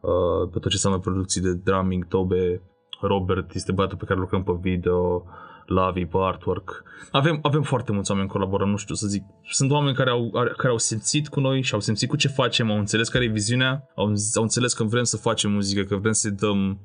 uh, 0.00 0.48
pe 0.52 0.58
tot 0.58 0.62
ce 0.68 0.68
înseamnă 0.72 0.98
producții 0.98 1.40
de 1.40 1.54
drumming, 1.54 2.06
Tobe, 2.06 2.62
Robert 3.00 3.54
este 3.54 3.72
băiatul 3.72 3.98
pe 3.98 4.04
care 4.04 4.20
lucrăm 4.20 4.42
pe 4.42 4.52
video, 4.60 5.24
Lavi, 5.66 6.06
pe 6.06 6.16
artwork. 6.20 6.82
Avem, 7.10 7.38
avem 7.42 7.62
foarte 7.62 7.92
mulți 7.92 8.10
oameni 8.10 8.28
colaborăm, 8.28 8.68
nu 8.68 8.76
știu 8.76 8.94
să 8.94 9.06
zic. 9.06 9.22
Sunt 9.50 9.70
oameni 9.70 9.96
care 9.96 10.10
au, 10.10 10.30
care 10.30 10.68
au 10.68 10.78
simțit 10.78 11.28
cu 11.28 11.40
noi 11.40 11.62
și 11.62 11.74
au 11.74 11.80
simțit 11.80 12.08
cu 12.08 12.16
ce 12.16 12.28
facem, 12.28 12.70
au 12.70 12.78
înțeles 12.78 13.08
care 13.08 13.24
e 13.24 13.28
viziunea, 13.28 13.88
au, 13.96 14.12
au 14.34 14.42
înțeles 14.42 14.72
că 14.72 14.84
vrem 14.84 15.02
să 15.02 15.16
facem 15.16 15.50
muzică, 15.50 15.82
că 15.82 15.96
vrem 15.96 16.12
să-i 16.12 16.30
dăm 16.30 16.80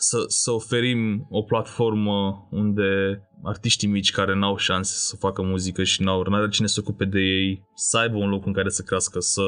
să, 0.00 0.24
să 0.26 0.50
oferim 0.50 1.26
o 1.30 1.42
platformă 1.42 2.48
unde 2.50 3.20
artiștii 3.42 3.88
mici 3.88 4.10
care 4.10 4.34
n-au 4.34 4.56
șanse 4.56 4.94
să 4.96 5.16
facă 5.16 5.42
muzică 5.42 5.82
și 5.82 6.02
n-au, 6.02 6.22
n-are 6.22 6.48
cine 6.48 6.66
să 6.66 6.80
ocupe 6.80 7.04
de 7.04 7.20
ei, 7.20 7.62
să 7.74 7.98
aibă 7.98 8.16
un 8.16 8.28
loc 8.28 8.46
în 8.46 8.52
care 8.52 8.68
să 8.68 8.82
crească, 8.82 9.20
să 9.20 9.42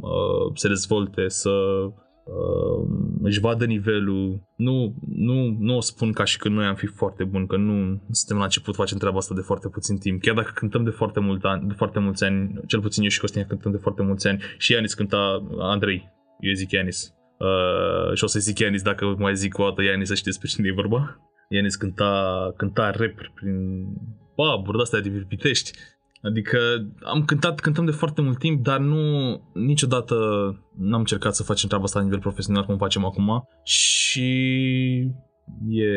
uh, 0.00 0.52
se 0.54 0.68
dezvolte, 0.68 1.28
să 1.28 1.50
uh, 1.50 2.88
își 3.22 3.40
vadă 3.40 3.64
nivelul. 3.64 4.42
Nu, 4.56 4.94
nu, 5.06 5.56
nu 5.58 5.76
o 5.76 5.80
spun 5.80 6.12
ca 6.12 6.24
și 6.24 6.38
că 6.38 6.48
noi 6.48 6.64
am 6.64 6.74
fi 6.74 6.86
foarte 6.86 7.24
buni, 7.24 7.46
că 7.46 7.56
nu 7.56 8.00
suntem 8.10 8.36
la 8.36 8.44
început, 8.44 8.74
facem 8.74 8.98
treaba 8.98 9.16
asta 9.16 9.34
de 9.34 9.40
foarte 9.40 9.68
puțin 9.68 9.98
timp. 9.98 10.22
Chiar 10.22 10.34
dacă 10.34 10.50
cântăm 10.54 10.84
de 10.84 10.90
foarte, 10.90 11.20
mult 11.20 11.44
ani, 11.44 11.68
de 11.68 11.74
foarte 11.74 11.98
mulți 11.98 12.24
ani, 12.24 12.60
cel 12.66 12.80
puțin 12.80 13.02
eu 13.02 13.08
și 13.08 13.20
Costin 13.20 13.44
cântăm 13.48 13.70
de 13.70 13.78
foarte 13.78 14.02
mulți 14.02 14.28
ani, 14.28 14.42
și 14.58 14.72
Ianis 14.72 14.94
cânta, 14.94 15.46
Andrei, 15.58 16.08
eu 16.40 16.52
zic 16.52 16.70
Ianis, 16.70 17.14
Uh, 17.40 18.14
și 18.14 18.24
o 18.24 18.26
să 18.26 18.38
zic 18.38 18.58
Ianis 18.58 18.82
dacă 18.82 19.14
mai 19.18 19.36
zic 19.36 19.58
o 19.58 19.64
dată 19.64 19.82
Ianis 19.82 20.08
să 20.08 20.14
știți 20.14 20.40
pe 20.40 20.46
cine 20.46 20.68
e 20.68 20.72
vorba. 20.72 21.16
Ianis 21.48 21.76
cânta, 21.76 22.52
cânta 22.56 22.90
rap 22.90 23.14
prin 23.34 23.84
pub 24.34 24.76
de 24.76 24.82
astea 24.82 25.00
de 25.00 25.24
Pitești. 25.28 25.70
Adică 26.22 26.58
am 27.04 27.24
cântat, 27.24 27.60
cântăm 27.60 27.84
de 27.84 27.90
foarte 27.90 28.20
mult 28.20 28.38
timp, 28.38 28.64
dar 28.64 28.78
nu 28.78 29.32
niciodată 29.54 30.14
n-am 30.76 30.98
încercat 30.98 31.34
să 31.34 31.42
facem 31.42 31.68
treaba 31.68 31.84
asta 31.84 31.98
la 31.98 32.04
nivel 32.04 32.20
profesional 32.20 32.64
cum 32.64 32.76
facem 32.76 33.04
acum 33.04 33.48
și 33.62 34.30
e, 35.68 35.90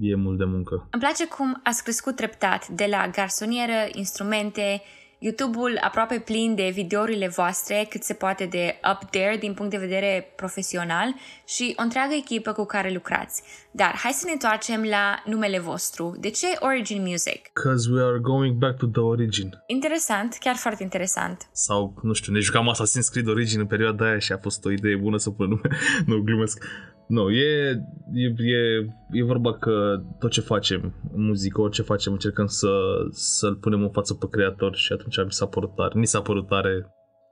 e 0.00 0.14
mult 0.14 0.38
de 0.38 0.44
muncă. 0.44 0.88
Îmi 0.90 1.02
place 1.02 1.26
cum 1.26 1.60
ați 1.64 1.82
crescut 1.82 2.16
treptat 2.16 2.68
de 2.68 2.86
la 2.90 3.08
garsonieră, 3.12 3.88
instrumente, 3.92 4.82
YouTube-ul 5.22 5.78
aproape 5.80 6.18
plin 6.18 6.54
de 6.54 6.70
videourile 6.74 7.28
voastre, 7.28 7.86
cât 7.90 8.02
se 8.02 8.14
poate 8.14 8.46
de 8.46 8.80
up 8.92 9.10
there 9.10 9.36
din 9.36 9.54
punct 9.54 9.70
de 9.70 9.76
vedere 9.76 10.32
profesional 10.36 11.14
și 11.46 11.74
o 11.78 11.82
întreagă 11.82 12.14
echipă 12.14 12.52
cu 12.52 12.64
care 12.64 12.90
lucrați. 12.92 13.42
Dar 13.70 13.94
hai 13.96 14.12
să 14.12 14.22
ne 14.26 14.32
întoarcem 14.32 14.82
la 14.82 15.22
numele 15.24 15.58
vostru. 15.58 16.16
De 16.20 16.30
ce 16.30 16.46
Origin 16.58 17.02
Music? 17.02 17.50
Because 17.52 17.90
we 17.92 18.02
are 18.02 18.18
going 18.18 18.54
back 18.56 18.78
to 18.78 18.86
the 18.86 19.00
origin. 19.00 19.62
Interesant, 19.66 20.36
chiar 20.40 20.56
foarte 20.56 20.82
interesant. 20.82 21.48
Sau, 21.52 21.94
nu 22.02 22.12
știu, 22.12 22.32
ne 22.32 22.40
jucam 22.40 22.74
Assassin's 22.74 23.10
Creed 23.10 23.28
Origin 23.28 23.60
în 23.60 23.66
perioada 23.66 24.04
aia 24.04 24.18
și 24.18 24.32
a 24.32 24.38
fost 24.38 24.64
o 24.64 24.70
idee 24.70 24.96
bună 24.96 25.16
să 25.16 25.30
pun 25.30 25.48
nume. 25.48 25.68
nu, 26.06 26.20
glumesc. 26.22 26.64
Nu, 27.10 27.30
e, 27.30 27.82
e, 28.14 28.26
e, 28.36 28.86
e 29.10 29.22
vorba 29.22 29.58
că 29.58 30.02
tot 30.18 30.30
ce 30.30 30.40
facem 30.40 30.94
în 31.14 31.24
muzică, 31.24 31.60
orice 31.60 31.82
facem, 31.82 32.12
încercăm 32.12 32.46
să, 32.46 32.70
să-l 33.10 33.56
punem 33.56 33.82
în 33.82 33.90
față 33.90 34.14
pe 34.14 34.26
creator 34.30 34.74
și 34.74 34.92
atunci 34.92 35.24
mi 35.24 35.32
s-a 35.32 35.46
părut 35.46 35.74
tare. 35.74 35.98
Mi 35.98 36.06
s-a 36.06 36.20
părut 36.20 36.46
tare 36.46 36.86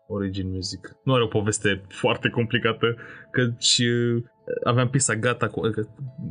Origin 0.06 0.50
Music. 0.50 0.97
Nu 1.04 1.14
are 1.14 1.23
o 1.23 1.26
poveste 1.26 1.85
foarte 1.88 2.28
complicată, 2.28 2.97
căci 3.30 3.78
uh, 3.78 4.23
aveam 4.64 4.88
piesa 4.88 5.14
gata, 5.14 5.47
cu, 5.47 5.61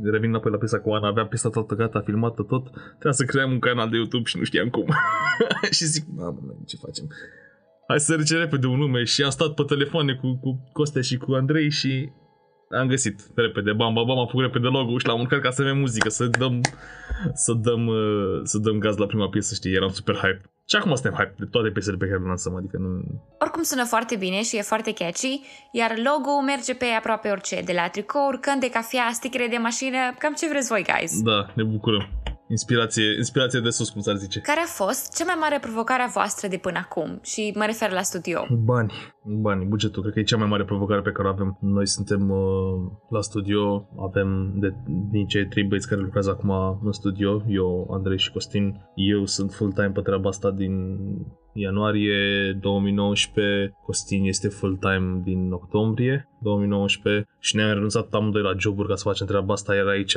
revin 0.03 0.29
înapoi 0.29 0.51
la 0.51 0.57
piesa 0.57 0.79
cu 0.79 0.89
Ana, 0.89 1.07
aveam 1.07 1.27
piesa 1.27 1.49
toată 1.49 1.75
gata, 1.75 1.99
filmată 1.99 2.43
tot, 2.43 2.69
trebuia 2.89 3.11
să 3.11 3.25
creăm 3.25 3.51
un 3.51 3.59
canal 3.59 3.89
de 3.89 3.95
YouTube 3.95 4.29
și 4.29 4.37
nu 4.37 4.43
știam 4.43 4.69
cum. 4.69 4.87
și 5.77 5.85
zic, 5.85 6.05
mamă, 6.15 6.39
ce 6.65 6.75
facem? 6.75 7.07
Hai 7.87 7.99
să 7.99 8.15
zice 8.19 8.37
repede 8.37 8.67
un 8.67 8.77
nume 8.77 9.03
și 9.03 9.23
am 9.23 9.29
stat 9.29 9.53
pe 9.53 9.63
telefoane 9.63 10.15
cu, 10.15 10.37
cu 10.41 10.69
Costea 10.71 11.01
și 11.01 11.17
cu 11.17 11.31
Andrei 11.31 11.69
și 11.69 12.09
am 12.69 12.87
găsit 12.87 13.21
repede, 13.35 13.73
bam, 13.73 13.93
bam, 13.93 14.05
bam, 14.05 14.17
am 14.17 14.25
făcut 14.25 14.43
repede 14.43 14.67
logo 14.67 14.97
și 14.97 15.07
l-am 15.07 15.19
urcat 15.19 15.41
ca 15.41 15.51
să 15.51 15.61
avem 15.61 15.77
muzică, 15.77 16.09
să 16.09 16.25
dăm, 16.25 16.61
să 17.33 17.53
dăm, 17.53 17.87
uh, 17.87 18.39
să 18.43 18.57
dăm 18.57 18.77
gaz 18.79 18.97
la 18.97 19.05
prima 19.05 19.29
piesă, 19.29 19.53
știi, 19.55 19.73
eram 19.73 19.89
super 19.89 20.15
hype. 20.15 20.41
Și 20.69 20.75
acum 20.75 20.93
suntem 20.93 21.13
hype 21.13 21.33
de 21.37 21.45
toate 21.45 21.69
piesele 21.69 21.97
pe 21.97 22.05
care 22.05 22.19
le 22.19 22.27
lansăm, 22.27 22.55
adică 22.55 22.77
nu... 22.77 23.21
Oricum 23.39 23.63
sună 23.63 23.83
foarte 23.83 24.15
bine 24.15 24.41
și 24.43 24.57
e 24.57 24.61
foarte 24.61 24.93
catchy, 24.93 25.41
iar 25.71 25.91
logo 25.97 26.41
merge 26.41 26.73
pe 26.73 26.85
aproape 26.85 27.29
orice, 27.29 27.61
de 27.65 27.73
la 27.73 27.87
tricouri, 27.87 28.39
când 28.39 28.59
de 28.59 28.69
cafea, 28.69 29.09
stickere 29.13 29.47
de 29.49 29.57
mașină, 29.57 29.97
cam 30.19 30.33
ce 30.33 30.47
vreți 30.47 30.67
voi, 30.67 30.85
guys. 30.91 31.21
Da, 31.21 31.45
ne 31.55 31.63
bucurăm. 31.63 32.09
Inspirație, 32.49 33.15
inspirație 33.17 33.59
de 33.59 33.69
sus, 33.69 33.89
cum 33.89 34.01
s-ar 34.01 34.15
zice. 34.15 34.39
Care 34.39 34.59
a 34.59 34.65
fost 34.65 35.17
cea 35.17 35.25
mai 35.25 35.35
mare 35.39 35.59
provocare 35.59 36.03
a 36.03 36.07
voastră 36.07 36.47
de 36.47 36.57
până 36.57 36.77
acum? 36.77 37.19
Și 37.23 37.53
mă 37.55 37.65
refer 37.65 37.91
la 37.91 38.01
studio. 38.01 38.45
Bani. 38.49 38.93
Banii, 39.27 39.67
bugetul, 39.67 40.01
cred 40.01 40.13
că 40.13 40.19
e 40.19 40.23
cea 40.23 40.37
mai 40.37 40.47
mare 40.47 40.63
provocare 40.63 41.01
pe 41.01 41.11
care 41.11 41.27
o 41.27 41.31
avem. 41.31 41.57
Noi 41.61 41.87
suntem 41.87 42.29
uh, 42.29 42.91
la 43.09 43.21
studio, 43.21 43.89
avem 43.99 44.53
de, 44.55 44.73
din 45.11 45.27
cei 45.27 45.47
trei 45.47 45.63
băieți 45.63 45.87
care 45.87 46.01
lucrează 46.01 46.29
acum 46.29 46.79
în 46.83 46.91
studio, 46.91 47.43
eu, 47.47 47.89
Andrei 47.91 48.17
și 48.17 48.31
Costin, 48.31 48.81
eu 48.95 49.25
sunt 49.25 49.53
full-time 49.53 49.91
pe 49.93 50.01
treaba 50.01 50.29
asta 50.29 50.51
din 50.51 50.97
ianuarie 51.53 52.51
2019, 52.61 53.73
Costin 53.83 54.23
este 54.23 54.47
full-time 54.47 55.21
din 55.23 55.51
octombrie 55.51 56.29
2019 56.41 57.27
și 57.39 57.55
ne-am 57.55 57.73
renunțat 57.73 58.13
amândoi 58.13 58.41
la 58.41 58.53
joburi 58.57 58.87
ca 58.87 58.95
să 58.95 59.03
facem 59.07 59.27
treaba 59.27 59.53
asta, 59.53 59.75
iar 59.75 59.87
aici 59.87 60.15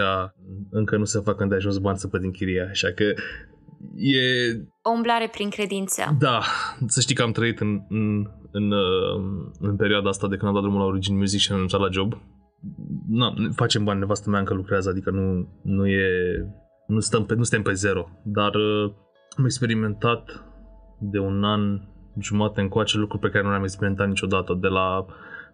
încă 0.70 0.96
nu 0.96 1.04
se 1.04 1.20
fac 1.20 1.36
când 1.36 1.50
ai 1.50 1.56
ajuns 1.56 1.78
bani 1.78 1.98
să 1.98 2.08
plătim 2.08 2.30
chiria, 2.30 2.66
așa 2.70 2.88
că 2.88 3.04
e... 3.96 4.20
O 4.82 4.90
umblare 4.90 5.28
prin 5.32 5.50
credință. 5.50 6.16
Da, 6.18 6.40
să 6.86 7.00
știi 7.00 7.14
că 7.14 7.22
am 7.22 7.32
trăit 7.32 7.60
în, 7.60 7.80
în, 7.88 8.30
în, 8.50 8.72
în 9.60 9.76
perioada 9.76 10.08
asta 10.08 10.28
de 10.28 10.36
când 10.36 10.48
am 10.48 10.54
dat 10.54 10.62
drumul 10.62 10.80
la 10.80 10.86
Origin 10.86 11.16
Music 11.16 11.40
și 11.40 11.48
am 11.48 11.54
renunțat 11.54 11.80
la 11.80 11.90
job. 11.90 12.12
Na, 13.08 13.34
facem 13.54 13.84
bani, 13.84 13.98
nevastă 13.98 14.30
mea 14.30 14.38
încă 14.38 14.54
lucrează, 14.54 14.88
adică 14.88 15.10
nu, 15.10 15.48
nu 15.62 15.86
e... 15.86 16.06
Nu, 16.86 17.00
stăm 17.00 17.24
pe, 17.24 17.34
nu 17.34 17.42
suntem 17.42 17.62
pe 17.62 17.72
zero, 17.72 18.08
dar 18.24 18.54
uh, 18.54 18.92
am 19.36 19.44
experimentat 19.44 20.44
de 21.00 21.18
un 21.18 21.44
an 21.44 21.80
jumate 22.18 22.60
încoace 22.60 22.98
lucruri 22.98 23.22
pe 23.22 23.28
care 23.28 23.44
nu 23.44 23.50
le-am 23.50 23.62
experimentat 23.62 24.08
niciodată, 24.08 24.58
de 24.60 24.68
la 24.68 25.06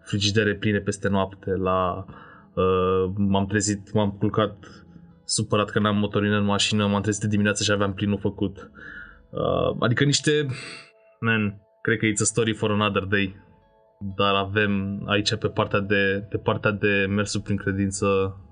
frigidere 0.03 0.55
pline 0.55 0.79
peste 0.79 1.09
noapte, 1.09 1.55
la 1.55 2.05
uh, 2.53 3.11
m-am 3.15 3.45
trezit, 3.45 3.93
m-am 3.93 4.11
culcat 4.11 4.85
supărat 5.23 5.69
că 5.69 5.79
n-am 5.79 5.97
motorină 5.97 6.37
în 6.37 6.45
mașină, 6.45 6.87
m-am 6.87 7.01
trezit 7.01 7.29
dimineața 7.29 7.63
și 7.63 7.71
aveam 7.71 7.93
plinul 7.93 8.19
făcut. 8.19 8.71
Uh, 9.29 9.75
adică 9.79 10.03
niște, 10.03 10.45
man, 11.19 11.61
cred 11.87 11.99
că 11.99 12.05
it's 12.05 12.21
a 12.21 12.33
story 12.33 12.53
for 12.53 12.71
another 12.71 13.03
day. 13.03 13.35
Dar 14.15 14.33
avem 14.35 15.03
aici 15.05 15.35
pe 15.35 15.47
partea 15.47 15.79
de, 15.79 16.25
pe 16.29 16.37
partea 16.37 16.71
de 16.71 17.05
mersul 17.09 17.41
prin 17.41 17.57
credință 17.57 18.07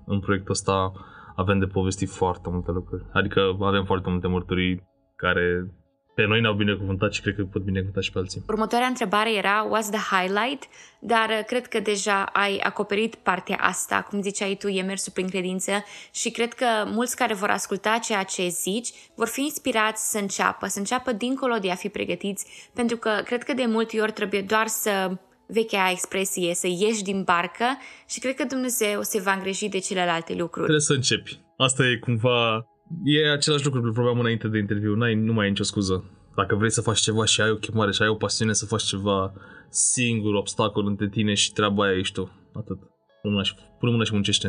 în 0.06 0.20
proiectul 0.20 0.50
ăsta 0.50 0.92
avem 1.34 1.58
de 1.58 1.66
povesti 1.66 2.06
foarte 2.06 2.48
multe 2.50 2.70
lucruri. 2.70 3.04
Adică 3.12 3.56
avem 3.60 3.84
foarte 3.84 4.10
multe 4.10 4.26
mărturii 4.26 4.82
care 5.16 5.74
pe 6.16 6.26
noi 6.26 6.40
ne-au 6.40 6.54
binecuvântat 6.54 7.12
și 7.12 7.20
cred 7.20 7.34
că 7.34 7.44
pot 7.44 7.62
binecuvânta 7.62 8.00
și 8.00 8.12
pe 8.12 8.18
alții. 8.18 8.42
Următoarea 8.48 8.86
întrebare 8.86 9.34
era 9.34 9.68
what's 9.68 9.90
the 9.90 10.16
highlight, 10.16 10.62
dar 10.98 11.28
uh, 11.28 11.44
cred 11.46 11.66
că 11.66 11.80
deja 11.80 12.22
ai 12.22 12.58
acoperit 12.58 13.14
partea 13.14 13.56
asta, 13.60 14.02
cum 14.02 14.22
ziceai 14.22 14.56
tu, 14.58 14.68
e 14.68 14.82
mersul 14.82 15.12
prin 15.12 15.28
credință 15.28 15.72
și 16.12 16.30
cred 16.30 16.52
că 16.54 16.66
mulți 16.86 17.16
care 17.16 17.34
vor 17.34 17.50
asculta 17.50 17.98
ceea 17.98 18.22
ce 18.22 18.48
zici 18.48 18.88
vor 19.14 19.28
fi 19.28 19.40
inspirați 19.40 20.10
să 20.10 20.18
înceapă, 20.18 20.66
să 20.66 20.78
înceapă 20.78 21.12
dincolo 21.12 21.56
de 21.56 21.70
a 21.70 21.74
fi 21.74 21.88
pregătiți, 21.88 22.70
pentru 22.74 22.96
că 22.96 23.10
cred 23.24 23.42
că 23.42 23.52
de 23.52 23.66
multe 23.66 24.00
ori 24.00 24.12
trebuie 24.12 24.42
doar 24.42 24.66
să 24.66 25.16
vechea 25.46 25.90
expresie, 25.90 26.54
să 26.54 26.66
ieși 26.66 27.02
din 27.02 27.22
barcă 27.22 27.78
și 28.08 28.20
cred 28.20 28.34
că 28.34 28.44
Dumnezeu 28.44 29.02
se 29.02 29.20
va 29.20 29.32
îngriji 29.32 29.68
de 29.68 29.78
celelalte 29.78 30.32
lucruri. 30.32 30.66
Trebuie 30.66 30.80
să 30.80 30.92
începi. 30.92 31.40
Asta 31.56 31.82
e 31.86 31.96
cumva 31.96 32.66
E 33.04 33.32
același 33.32 33.64
lucru 33.64 33.80
pe 33.80 33.88
vorbeam 33.88 34.18
înainte 34.18 34.48
de 34.48 34.58
interviu, 34.58 34.94
N-ai, 34.94 35.14
nu 35.14 35.32
mai 35.32 35.44
ai 35.44 35.50
nicio 35.50 35.62
scuză. 35.62 36.04
Dacă 36.36 36.54
vrei 36.54 36.70
să 36.70 36.80
faci 36.80 36.98
ceva 36.98 37.24
și 37.24 37.40
ai 37.40 37.50
o 37.50 37.56
chemare 37.56 37.92
și 37.92 38.02
ai 38.02 38.08
o 38.08 38.14
pasiune 38.14 38.52
să 38.52 38.66
faci 38.66 38.82
ceva 38.82 39.32
singur, 39.68 40.34
obstacol 40.34 40.86
între 40.86 41.08
tine 41.08 41.34
și 41.34 41.52
treaba 41.52 41.84
aia 41.84 41.98
ești 41.98 42.14
tu. 42.14 42.30
Atât. 42.52 42.78
Pune 43.22 43.32
mâna 43.32 43.42
și, 43.42 43.54
pune 43.78 43.90
mâna 43.90 44.04
și 44.04 44.12
muncește. 44.12 44.48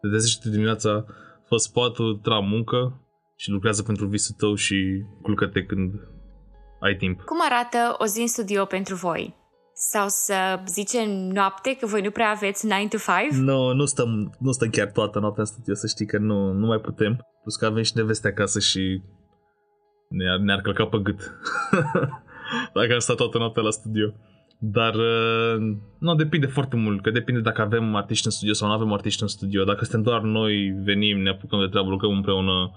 Te 0.00 0.08
trezește 0.08 0.50
dimineața, 0.50 1.04
fă 1.48 1.56
spatul, 1.56 2.18
tra 2.22 2.38
muncă 2.38 3.00
și 3.36 3.50
lucrează 3.50 3.82
pentru 3.82 4.06
visul 4.06 4.34
tău 4.38 4.54
și 4.54 5.04
culcă-te 5.22 5.62
când 5.62 5.92
ai 6.80 6.96
timp. 6.96 7.20
Cum 7.20 7.38
arată 7.42 7.94
o 7.98 8.04
zi 8.06 8.20
în 8.20 8.26
studio 8.26 8.64
pentru 8.64 8.94
voi? 8.94 9.39
Sau 9.82 10.06
să 10.08 10.60
zicem 10.66 11.10
noapte, 11.10 11.76
că 11.80 11.86
voi 11.86 12.00
nu 12.00 12.10
prea 12.10 12.30
aveți 12.30 12.66
9 12.66 12.80
to 12.88 12.96
5? 12.96 13.32
Nu, 13.32 13.44
no, 13.44 13.74
nu 13.74 13.84
stăm, 13.84 14.36
nu 14.38 14.52
stăm 14.52 14.68
chiar 14.70 14.90
toată 14.90 15.18
noaptea 15.18 15.42
în 15.42 15.48
studio, 15.48 15.74
să 15.74 15.86
știi 15.86 16.06
că 16.06 16.18
nu, 16.18 16.52
nu 16.52 16.66
mai 16.66 16.78
putem. 16.78 17.26
Plus 17.42 17.56
că 17.56 17.66
avem 17.66 17.82
și 17.82 17.92
neveste 17.94 18.28
acasă 18.28 18.58
și 18.58 19.02
ne-ar, 20.08 20.38
ne-ar 20.38 20.60
călca 20.60 20.86
pe 20.86 20.98
gât. 20.98 21.20
dacă 22.74 22.92
am 22.92 22.98
stat 22.98 23.16
toată 23.16 23.38
noaptea 23.38 23.62
la 23.62 23.70
studio. 23.70 24.12
Dar 24.58 24.94
uh, 24.94 25.56
nu, 25.98 26.14
depinde 26.14 26.46
foarte 26.46 26.76
mult, 26.76 27.02
că 27.02 27.10
depinde 27.10 27.40
dacă 27.40 27.62
avem 27.62 27.94
artiști 27.94 28.26
în 28.26 28.32
studio 28.32 28.54
sau 28.54 28.68
nu 28.68 28.74
avem 28.74 28.92
artiști 28.92 29.22
în 29.22 29.28
studio. 29.28 29.64
Dacă 29.64 29.84
suntem 29.84 30.02
doar 30.02 30.20
noi, 30.20 30.80
venim, 30.84 31.18
ne 31.18 31.30
apucăm 31.30 31.60
de 31.60 31.66
treabă, 31.66 31.88
lucrăm 31.88 32.10
împreună, 32.10 32.70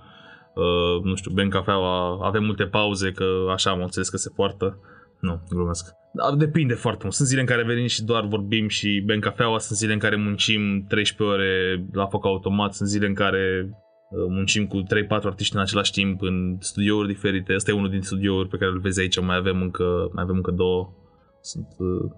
uh, 0.56 1.04
nu 1.04 1.16
știu, 1.16 1.32
bem 1.32 1.50
cafeaua, 1.50 2.28
avem 2.28 2.44
multe 2.44 2.64
pauze, 2.64 3.12
că 3.12 3.26
așa 3.52 3.70
am 3.70 3.82
înțeles 3.82 4.10
că 4.10 4.18
se 4.18 4.32
poartă. 4.36 4.78
Nu, 5.24 5.42
glumesc. 5.50 5.96
Da, 6.14 6.36
depinde 6.36 6.74
foarte 6.74 7.00
mult. 7.04 7.16
Sunt 7.16 7.28
zile 7.28 7.42
în 7.42 7.48
care 7.48 7.64
venim 7.64 7.88
și 7.88 8.04
doar 8.04 8.26
vorbim 8.26 8.68
și 8.68 9.04
bem 9.06 9.20
cafeaua, 9.20 9.60
sunt 9.60 9.78
zile 9.78 9.94
în 9.94 10.00
care 10.00 10.16
muncim 10.16 10.86
13 10.88 11.36
ore 11.36 11.86
la 11.92 12.06
foc 12.06 12.26
automat, 12.26 12.74
sunt 12.74 12.90
zile 12.90 13.06
în 13.06 13.14
care 13.14 13.70
uh, 14.10 14.26
muncim 14.30 14.68
cu 14.68 14.78
3-4 14.78 14.84
artiști 15.08 15.56
în 15.56 15.62
același 15.62 15.92
timp 15.92 16.22
în 16.22 16.58
studiouri 16.60 17.08
diferite. 17.08 17.54
Asta 17.54 17.72
e 17.72 17.74
unul 17.74 17.90
din 17.90 18.02
studiouri 18.02 18.50
pe 18.50 18.58
care 18.58 18.72
îl 18.72 18.80
vezi 18.80 19.00
aici, 19.00 19.22
mai 19.22 19.36
avem 19.36 19.62
încă, 19.62 20.10
mai 20.14 20.24
avem 20.24 20.36
încă 20.36 20.52
două. 20.52 20.94
Sunt 21.42 21.68
uh, 21.78 22.12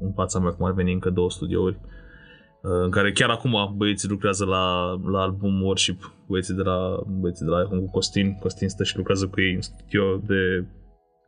în 0.00 0.12
fața 0.12 0.38
mea 0.38 0.50
cum 0.50 0.66
ar 0.66 0.72
veni 0.72 0.92
încă 0.92 1.10
două 1.10 1.30
studiouri 1.30 1.78
uh, 2.62 2.82
în 2.84 2.90
care 2.90 3.12
chiar 3.12 3.30
acum 3.30 3.74
băieții 3.76 4.08
lucrează 4.08 4.44
la, 4.44 4.94
la 5.10 5.20
album 5.20 5.62
Worship, 5.62 6.12
băieții 6.26 6.54
de 6.54 6.62
la, 6.62 7.02
băieții 7.06 7.44
de 7.44 7.50
la 7.50 7.62
cu 7.64 7.90
Costin. 7.90 8.38
Costin 8.40 8.68
stă 8.68 8.84
și 8.84 8.96
lucrează 8.96 9.26
cu 9.26 9.40
ei 9.40 9.54
în 9.54 9.60
studio 9.60 10.16
de 10.26 10.64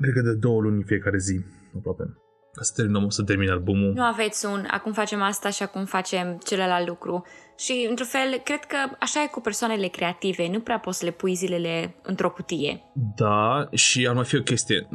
cred 0.00 0.14
că 0.14 0.21
de 0.21 0.35
două 0.35 0.61
luni 0.61 0.83
fiecare 0.83 1.19
zi, 1.19 1.45
aproape. 1.76 2.04
Ca 2.52 2.62
să 2.62 2.73
terminăm, 2.76 3.09
să 3.09 3.23
termin 3.23 3.50
albumul. 3.50 3.92
Nu 3.95 4.02
aveți 4.02 4.47
un, 4.47 4.64
acum 4.71 4.92
facem 4.92 5.23
asta 5.23 5.50
și 5.50 5.62
acum 5.62 5.85
facem 5.85 6.38
celălalt 6.45 6.88
lucru. 6.88 7.25
Și, 7.59 7.87
într-un 7.88 8.07
fel, 8.07 8.40
cred 8.45 8.64
că 8.64 8.76
așa 9.00 9.23
e 9.23 9.28
cu 9.30 9.40
persoanele 9.40 9.87
creative. 9.87 10.49
Nu 10.52 10.61
prea 10.61 10.78
poți 10.78 10.99
să 10.99 11.04
le 11.04 11.11
pui 11.11 11.35
zilele 11.35 11.95
într-o 12.02 12.30
cutie. 12.30 12.83
Da, 13.16 13.69
și 13.73 14.07
ar 14.09 14.14
mai 14.14 14.25
fi 14.25 14.37
o 14.37 14.42
chestie. 14.42 14.88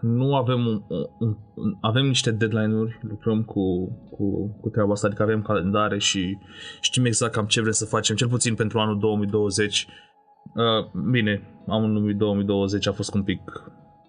Nu 0.00 0.34
avem 0.34 0.66
un, 0.66 0.82
un, 1.18 1.36
un 1.54 1.76
avem 1.80 2.06
niște 2.06 2.30
deadline-uri, 2.30 2.98
lucrăm 3.02 3.42
cu, 3.42 3.88
cu, 4.10 4.56
cu 4.60 4.68
treaba 4.68 4.92
asta, 4.92 5.06
adică 5.06 5.22
avem 5.22 5.42
calendare 5.42 5.98
și 5.98 6.38
știm 6.80 7.04
exact 7.04 7.32
cam 7.32 7.46
ce 7.46 7.60
vrem 7.60 7.72
să 7.72 7.84
facem, 7.84 8.16
cel 8.16 8.28
puțin 8.28 8.54
pentru 8.54 8.78
anul 8.78 8.98
2020. 8.98 9.86
Uh, 10.54 11.02
bine, 11.10 11.62
anul 11.66 12.14
2020 12.16 12.86
a 12.86 12.92
fost 12.92 13.14
un 13.14 13.22
pic 13.22 13.40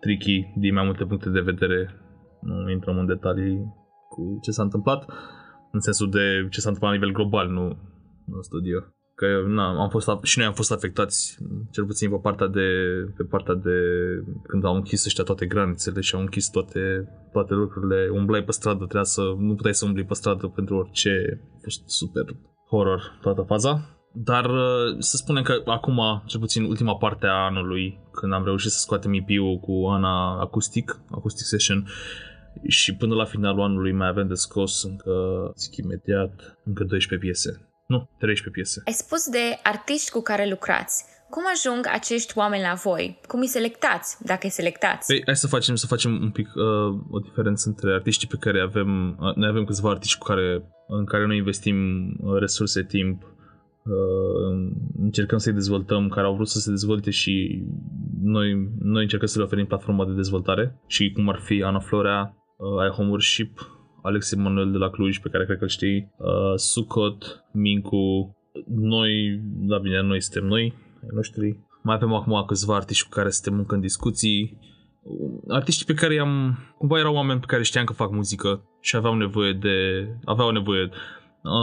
tricky 0.06 0.52
din 0.56 0.74
mai 0.74 0.86
multe 0.86 1.06
puncte 1.06 1.30
de 1.30 1.40
vedere. 1.40 1.80
Nu 2.42 2.72
intrăm 2.72 2.98
în 2.98 3.06
detalii 3.06 3.58
cu 4.10 4.40
ce 4.42 4.52
s-a 4.52 4.64
întâmplat, 4.64 5.06
în 5.72 5.80
sensul 5.80 6.10
de 6.10 6.48
ce 6.50 6.60
s-a 6.60 6.70
întâmplat 6.70 6.92
la 6.92 6.98
nivel 6.98 7.16
global, 7.18 7.48
nu 7.50 7.66
în 8.36 8.42
studio. 8.42 8.80
Că 9.16 9.26
na, 9.48 9.82
am 9.82 9.90
fost, 9.90 10.10
și 10.24 10.38
noi 10.38 10.48
am 10.48 10.54
fost 10.54 10.72
afectați, 10.72 11.38
cel 11.72 11.86
puțin 11.86 12.10
pe 12.10 12.20
partea 12.22 12.48
de, 12.48 12.68
pe 13.18 13.24
partea 13.24 13.54
de 13.54 13.78
când 14.48 14.66
au 14.66 14.76
închis 14.76 15.06
ăștia 15.06 15.24
toate 15.24 15.46
granițele 15.46 16.02
și 16.02 16.16
au 16.16 16.22
închis 16.22 16.50
toate, 16.50 17.10
toate 17.32 17.54
lucrurile. 17.54 18.10
Umblai 18.12 18.44
pe 18.44 18.52
stradă, 18.52 18.78
trebuia 18.78 19.04
să, 19.04 19.22
nu 19.38 19.56
puteai 19.56 19.74
să 19.74 19.86
umbli 19.86 20.06
pe 20.06 20.14
stradă 20.14 20.48
pentru 20.48 20.76
orice. 20.78 21.42
A 21.56 21.58
fost 21.64 21.82
super 21.86 22.26
horror 22.68 23.18
toată 23.22 23.42
faza. 23.42 23.95
Dar 24.16 24.46
uh, 24.46 24.96
să 25.00 25.18
spunem 25.18 25.44
că 25.44 25.62
acum, 25.66 26.24
cel 26.26 26.40
puțin 26.40 26.64
ultima 26.64 26.96
parte 26.96 27.26
a 27.26 27.46
anului, 27.46 28.00
când 28.12 28.34
am 28.34 28.44
reușit 28.44 28.72
să 28.72 28.80
scoatem 28.80 29.14
EP-ul 29.14 29.60
cu 29.60 29.88
Ana 29.88 30.40
Acoustic, 30.40 31.00
Acoustic 31.12 31.46
Session, 31.46 31.88
și 32.68 32.96
până 32.96 33.16
la 33.16 33.26
finalul 33.26 33.64
anului 33.64 33.92
mai 33.92 34.08
avem 34.08 34.28
de 34.28 34.34
scos 34.34 34.84
încă, 34.84 35.12
zic 35.56 35.76
imediat, 35.76 36.58
încă 36.64 36.84
12 36.84 37.28
piese. 37.28 37.70
Nu, 37.88 38.10
13 38.18 38.50
piese. 38.50 38.82
Ai 38.86 38.94
spus 38.94 39.30
de 39.30 39.60
artiști 39.64 40.12
cu 40.12 40.22
care 40.22 40.50
lucrați. 40.50 41.06
Cum 41.30 41.44
ajung 41.54 41.88
acești 41.92 42.38
oameni 42.38 42.62
la 42.62 42.74
voi? 42.74 43.20
Cum 43.28 43.40
îi 43.40 43.48
selectați, 43.48 44.18
dacă 44.26 44.40
îi 44.44 44.50
selectați? 44.50 45.08
Păi, 45.08 45.22
hai 45.26 45.36
să 45.36 45.48
facem, 45.48 45.76
să 45.76 45.88
facem 45.88 46.12
un 46.22 46.32
pic 46.32 46.48
uh, 46.56 47.00
o 47.10 47.20
diferență 47.20 47.68
între 47.68 47.94
artiștii 47.94 48.28
pe 48.28 48.36
care 48.40 48.62
avem, 48.62 49.18
uh, 49.20 49.36
noi 49.36 49.50
avem 49.50 49.64
câțiva 49.64 49.90
artiști 49.90 50.18
cu 50.18 50.26
care, 50.26 50.64
în 50.88 51.06
care 51.06 51.26
noi 51.26 51.38
investim 51.38 51.78
uh, 52.06 52.40
resurse, 52.40 52.84
timp, 52.84 53.24
Uh, 53.24 53.35
încercăm 54.98 55.38
să-i 55.38 55.54
dezvoltăm, 55.54 56.08
care 56.10 56.26
au 56.26 56.36
vrut 56.36 56.48
să 56.48 56.60
se 56.60 56.70
dezvolte 56.70 57.10
și 57.10 57.64
noi, 58.22 58.70
noi 58.80 59.02
încercăm 59.02 59.28
să 59.28 59.38
le 59.38 59.44
oferim 59.44 59.66
platforma 59.66 60.06
de 60.06 60.14
dezvoltare 60.14 60.80
și 60.88 61.12
cum 61.12 61.30
ar 61.30 61.40
fi 61.40 61.64
Ana 61.64 61.80
Florea, 61.80 62.36
uh, 62.58 62.90
iHome 62.90 63.10
Worship, 63.10 63.60
Alex 64.02 64.32
Emanuel 64.32 64.72
de 64.72 64.78
la 64.78 64.90
Cluj, 64.90 65.20
pe 65.20 65.30
care 65.30 65.46
cred 65.46 65.58
că 65.58 65.64
îl 65.64 65.70
știi, 65.70 66.12
uh, 66.18 66.28
Sucot, 66.56 67.46
Mincu, 67.52 68.36
noi, 68.68 69.42
da 69.44 69.78
bine, 69.78 70.02
noi 70.02 70.22
suntem 70.22 70.46
noi, 70.50 70.74
ai 71.02 71.10
noștri. 71.14 71.60
Mai 71.84 71.96
avem 71.96 72.14
acum 72.14 72.44
câțiva 72.48 72.76
artiști 72.76 73.04
cu 73.04 73.10
care 73.10 73.30
suntem 73.30 73.60
încă 73.60 73.76
în 73.76 73.82
discuții, 73.82 74.58
artiștii 75.48 75.86
pe 75.86 75.94
care 75.94 76.14
i-am, 76.14 76.58
cumva 76.78 77.00
erau 77.00 77.16
oameni 77.16 77.40
pe 77.40 77.46
care 77.46 77.64
știam 77.64 77.86
că 77.86 77.94
fac 77.94 78.12
muzică 78.12 78.64
și 78.82 78.96
aveau 78.96 79.16
nevoie 79.16 79.54
de, 79.54 80.08
aveau 80.24 80.52
nevoie, 80.52 80.90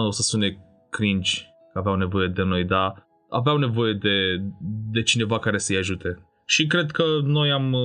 o 0.06 0.10
să 0.10 0.22
sune 0.22 0.58
cringe, 0.90 1.51
aveau 1.74 1.96
nevoie 1.96 2.28
de 2.28 2.42
noi, 2.42 2.64
dar 2.64 3.06
aveau 3.30 3.56
nevoie 3.56 3.92
de, 3.92 4.42
de 4.90 5.02
cineva 5.02 5.38
care 5.38 5.58
să-i 5.58 5.76
ajute. 5.76 6.26
Și 6.44 6.66
cred 6.66 6.90
că 6.90 7.04
noi 7.24 7.50
am, 7.50 7.76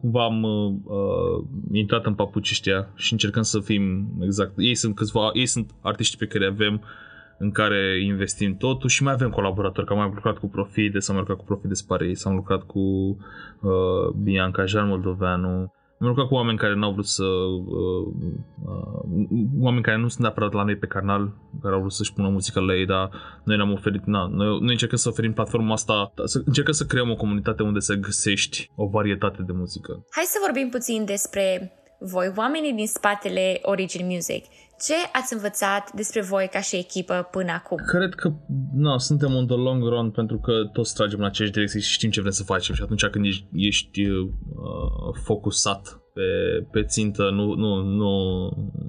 cumva 0.00 0.24
am 0.24 0.42
uh, 0.42 1.44
intrat 1.72 2.06
în 2.06 2.14
papuci 2.14 2.50
ăștia 2.50 2.88
și 2.94 3.12
încercăm 3.12 3.42
să 3.42 3.60
fim 3.60 4.12
exact. 4.20 4.52
Ei 4.56 4.74
sunt 4.74 4.94
câțiva, 4.94 5.30
ei 5.32 5.46
sunt 5.46 5.70
artiștii 5.82 6.18
pe 6.18 6.26
care 6.26 6.46
avem 6.46 6.82
în 7.38 7.50
care 7.50 8.00
investim 8.02 8.56
totul 8.56 8.88
și 8.88 9.02
mai 9.02 9.12
avem 9.12 9.30
colaboratori, 9.30 9.86
că 9.86 9.92
am 9.92 9.98
mai 9.98 10.10
lucrat 10.14 10.38
cu 10.38 10.48
Profide, 10.48 10.98
s-am 10.98 11.16
lucrat 11.16 11.36
cu 11.36 11.44
Profide 11.44 11.74
Spare, 11.74 12.14
s-am 12.14 12.34
lucrat 12.34 12.62
cu 12.62 12.80
uh, 12.80 14.14
Bianca 14.22 14.64
Jean 14.64 14.88
Moldoveanu, 14.88 15.72
am 16.04 16.10
lucrat 16.10 16.28
cu 16.28 16.34
oameni 16.34 16.58
care 16.58 16.74
nu 16.74 16.84
au 16.84 16.92
vrut 16.92 17.06
să... 17.06 17.24
Uh, 17.24 18.06
uh, 18.64 19.26
oameni 19.60 19.82
care 19.82 19.96
nu 19.96 20.08
sunt 20.08 20.22
neapărat 20.22 20.52
la 20.52 20.62
noi 20.62 20.76
pe 20.76 20.86
canal, 20.86 21.32
care 21.62 21.74
au 21.74 21.80
vrut 21.80 21.92
să-și 21.92 22.12
pună 22.12 22.28
muzica 22.28 22.60
la 22.60 22.74
ei, 22.74 22.86
dar 22.86 23.10
noi 23.44 23.56
ne-am 23.56 23.72
oferit... 23.72 24.04
Na, 24.04 24.26
noi, 24.26 24.58
noi 24.60 24.70
încercăm 24.70 24.98
să 24.98 25.08
oferim 25.08 25.32
platforma 25.32 25.72
asta, 25.72 26.12
să 26.24 26.42
încercăm 26.44 26.72
să 26.72 26.84
creăm 26.84 27.10
o 27.10 27.16
comunitate 27.16 27.62
unde 27.62 27.78
să 27.78 27.94
găsești 27.94 28.70
o 28.74 28.86
varietate 28.86 29.42
de 29.42 29.52
muzică. 29.52 30.06
Hai 30.10 30.24
să 30.24 30.38
vorbim 30.44 30.68
puțin 30.68 31.04
despre 31.04 31.72
voi, 32.12 32.32
oamenii 32.36 32.72
din 32.72 32.86
spatele 32.86 33.58
Origin 33.62 34.06
Music. 34.06 34.44
Ce 34.86 34.94
ați 35.12 35.32
învățat 35.32 35.92
despre 35.92 36.20
voi 36.20 36.48
ca 36.52 36.60
și 36.60 36.76
echipă 36.76 37.28
până 37.30 37.52
acum? 37.52 37.76
Cred 37.86 38.14
că 38.14 38.32
no, 38.74 38.98
suntem 38.98 39.34
on 39.34 39.46
the 39.46 39.56
long 39.56 39.82
run 39.82 40.10
pentru 40.10 40.38
că 40.38 40.52
toți 40.72 40.94
tragem 40.94 41.18
în 41.18 41.24
aceeași 41.24 41.54
direcție 41.54 41.80
și 41.80 41.92
știm 41.92 42.10
ce 42.10 42.20
vrem 42.20 42.32
să 42.32 42.42
facem 42.42 42.74
și 42.74 42.82
atunci 42.82 43.04
când 43.06 43.24
ești, 43.24 43.46
ești 43.52 44.00
uh, 44.08 44.26
focusat 45.24 46.00
pe, 46.14 46.22
pe 46.70 46.82
țintă, 46.82 47.30
nu, 47.30 47.54
nu, 47.54 47.82
nu, 47.82 48.12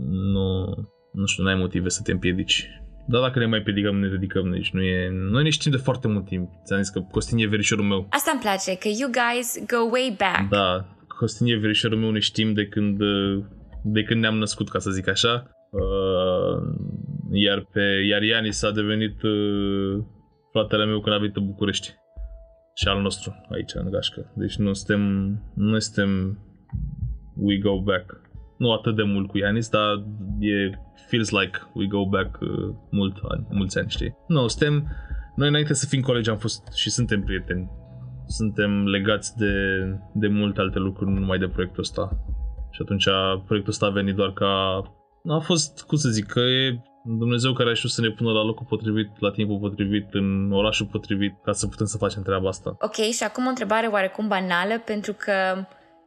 nu, 0.10 0.66
nu 1.12 1.26
știu, 1.26 1.44
n-ai 1.44 1.56
motive 1.56 1.90
să 1.90 2.02
te 2.04 2.12
împiedici. 2.12 2.70
Dar 3.08 3.22
dacă 3.22 3.40
ne 3.40 3.46
mai 3.46 3.62
pedicăm, 3.62 3.96
ne 3.96 4.08
ridicăm, 4.08 4.52
deci 4.52 4.72
nu 4.72 4.82
e... 4.82 5.10
Noi 5.32 5.44
ne 5.44 5.50
știm 5.50 5.72
de 5.72 5.78
foarte 5.78 6.08
mult 6.08 6.26
timp. 6.26 6.50
Ți-am 6.66 6.82
zis 6.82 6.90
că 6.90 7.00
Costin 7.12 7.38
e 7.38 7.46
verișorul 7.46 7.86
meu. 7.86 8.08
Asta 8.10 8.32
îmi 8.32 8.42
place, 8.42 8.78
că 8.78 8.88
you 8.88 9.10
guys 9.22 9.66
go 9.68 9.90
way 9.92 10.16
back. 10.18 10.50
Da, 10.50 10.95
Costin 11.18 11.48
e 11.48 11.56
verișorul 11.56 11.98
meu, 11.98 12.12
ne 12.12 12.20
știm 12.20 12.54
de 12.54 12.68
când, 12.68 12.98
de 13.84 14.04
când 14.04 14.22
ne-am 14.22 14.38
născut, 14.38 14.70
ca 14.70 14.80
să 14.80 14.92
zic 14.92 15.08
așa. 15.08 15.50
Uh, 15.72 16.76
iar, 17.32 17.68
pe, 17.72 17.82
iar 18.10 18.22
Ianis 18.22 18.64
a 18.64 18.72
devenit 18.72 19.22
uh, 19.22 20.04
fratele 20.52 20.86
meu 20.86 21.00
când 21.00 21.16
a 21.16 21.20
venit 21.20 21.36
în 21.36 21.46
București. 21.46 21.94
Și 22.74 22.88
al 22.88 23.02
nostru 23.02 23.46
aici, 23.50 23.74
în 23.74 23.90
Gașcă. 23.90 24.34
Deci 24.36 24.56
nu 24.56 24.74
suntem, 24.74 25.02
nu 25.56 25.80
suntem 25.80 26.40
we 27.36 27.58
go 27.58 27.82
back. 27.82 28.22
Nu 28.58 28.72
atât 28.72 28.96
de 28.96 29.04
mult 29.04 29.28
cu 29.28 29.38
Ianis, 29.38 29.70
dar 29.70 30.06
e 30.40 30.70
feels 31.10 31.30
like 31.30 31.60
we 31.74 31.86
go 31.86 32.06
back 32.06 32.40
uh, 32.42 32.50
mult 32.92 33.18
ani, 33.30 33.48
mulți 33.50 33.78
ani, 33.80 33.90
știi? 33.90 34.16
Nu, 34.28 34.48
suntem, 34.48 34.88
noi 35.36 35.48
înainte 35.48 35.74
să 35.74 35.86
fim 35.90 36.02
colegi 36.02 36.30
am 36.30 36.38
fost 36.38 36.74
și 36.74 36.90
suntem 36.90 37.24
prieteni. 37.24 37.70
Suntem 38.28 38.88
legați 38.88 39.38
de, 39.38 39.54
de 40.14 40.28
multe 40.28 40.62
alte 40.62 40.80
lucruri, 40.80 41.12
nu 41.12 41.20
numai 41.20 41.38
de 41.38 41.48
proiectul 41.48 41.82
ăsta. 41.82 42.10
Și 42.72 42.82
atunci 42.82 43.06
proiectul 43.46 43.72
ăsta 43.72 43.86
a 43.86 43.90
venit 43.90 44.16
doar 44.16 44.32
ca 44.34 44.82
a 45.28 45.40
fost, 45.40 45.84
cum 45.88 45.98
să 45.98 46.10
zic, 46.10 46.26
că 46.26 46.40
e 46.40 46.80
Dumnezeu 47.04 47.54
care 47.54 47.70
a 47.70 47.74
știut 47.74 47.92
să 47.92 48.02
ne 48.02 48.10
pună 48.10 48.32
la 48.32 48.44
locul 48.44 48.66
potrivit, 48.70 49.10
la 49.20 49.32
timpul 49.32 49.58
potrivit, 49.60 50.14
în 50.14 50.52
orașul 50.52 50.86
potrivit, 50.86 51.34
ca 51.44 51.52
să 51.52 51.68
putem 51.68 51.86
să 51.86 51.98
facem 51.98 52.24
treaba 52.24 52.48
asta. 52.48 52.76
Ok, 52.80 52.96
și 52.96 53.24
acum 53.24 53.46
o 53.46 53.50
întrebare 53.50 53.88
oarecum 53.88 54.28
banală, 54.28 54.80
pentru 54.86 55.14
că 55.14 55.34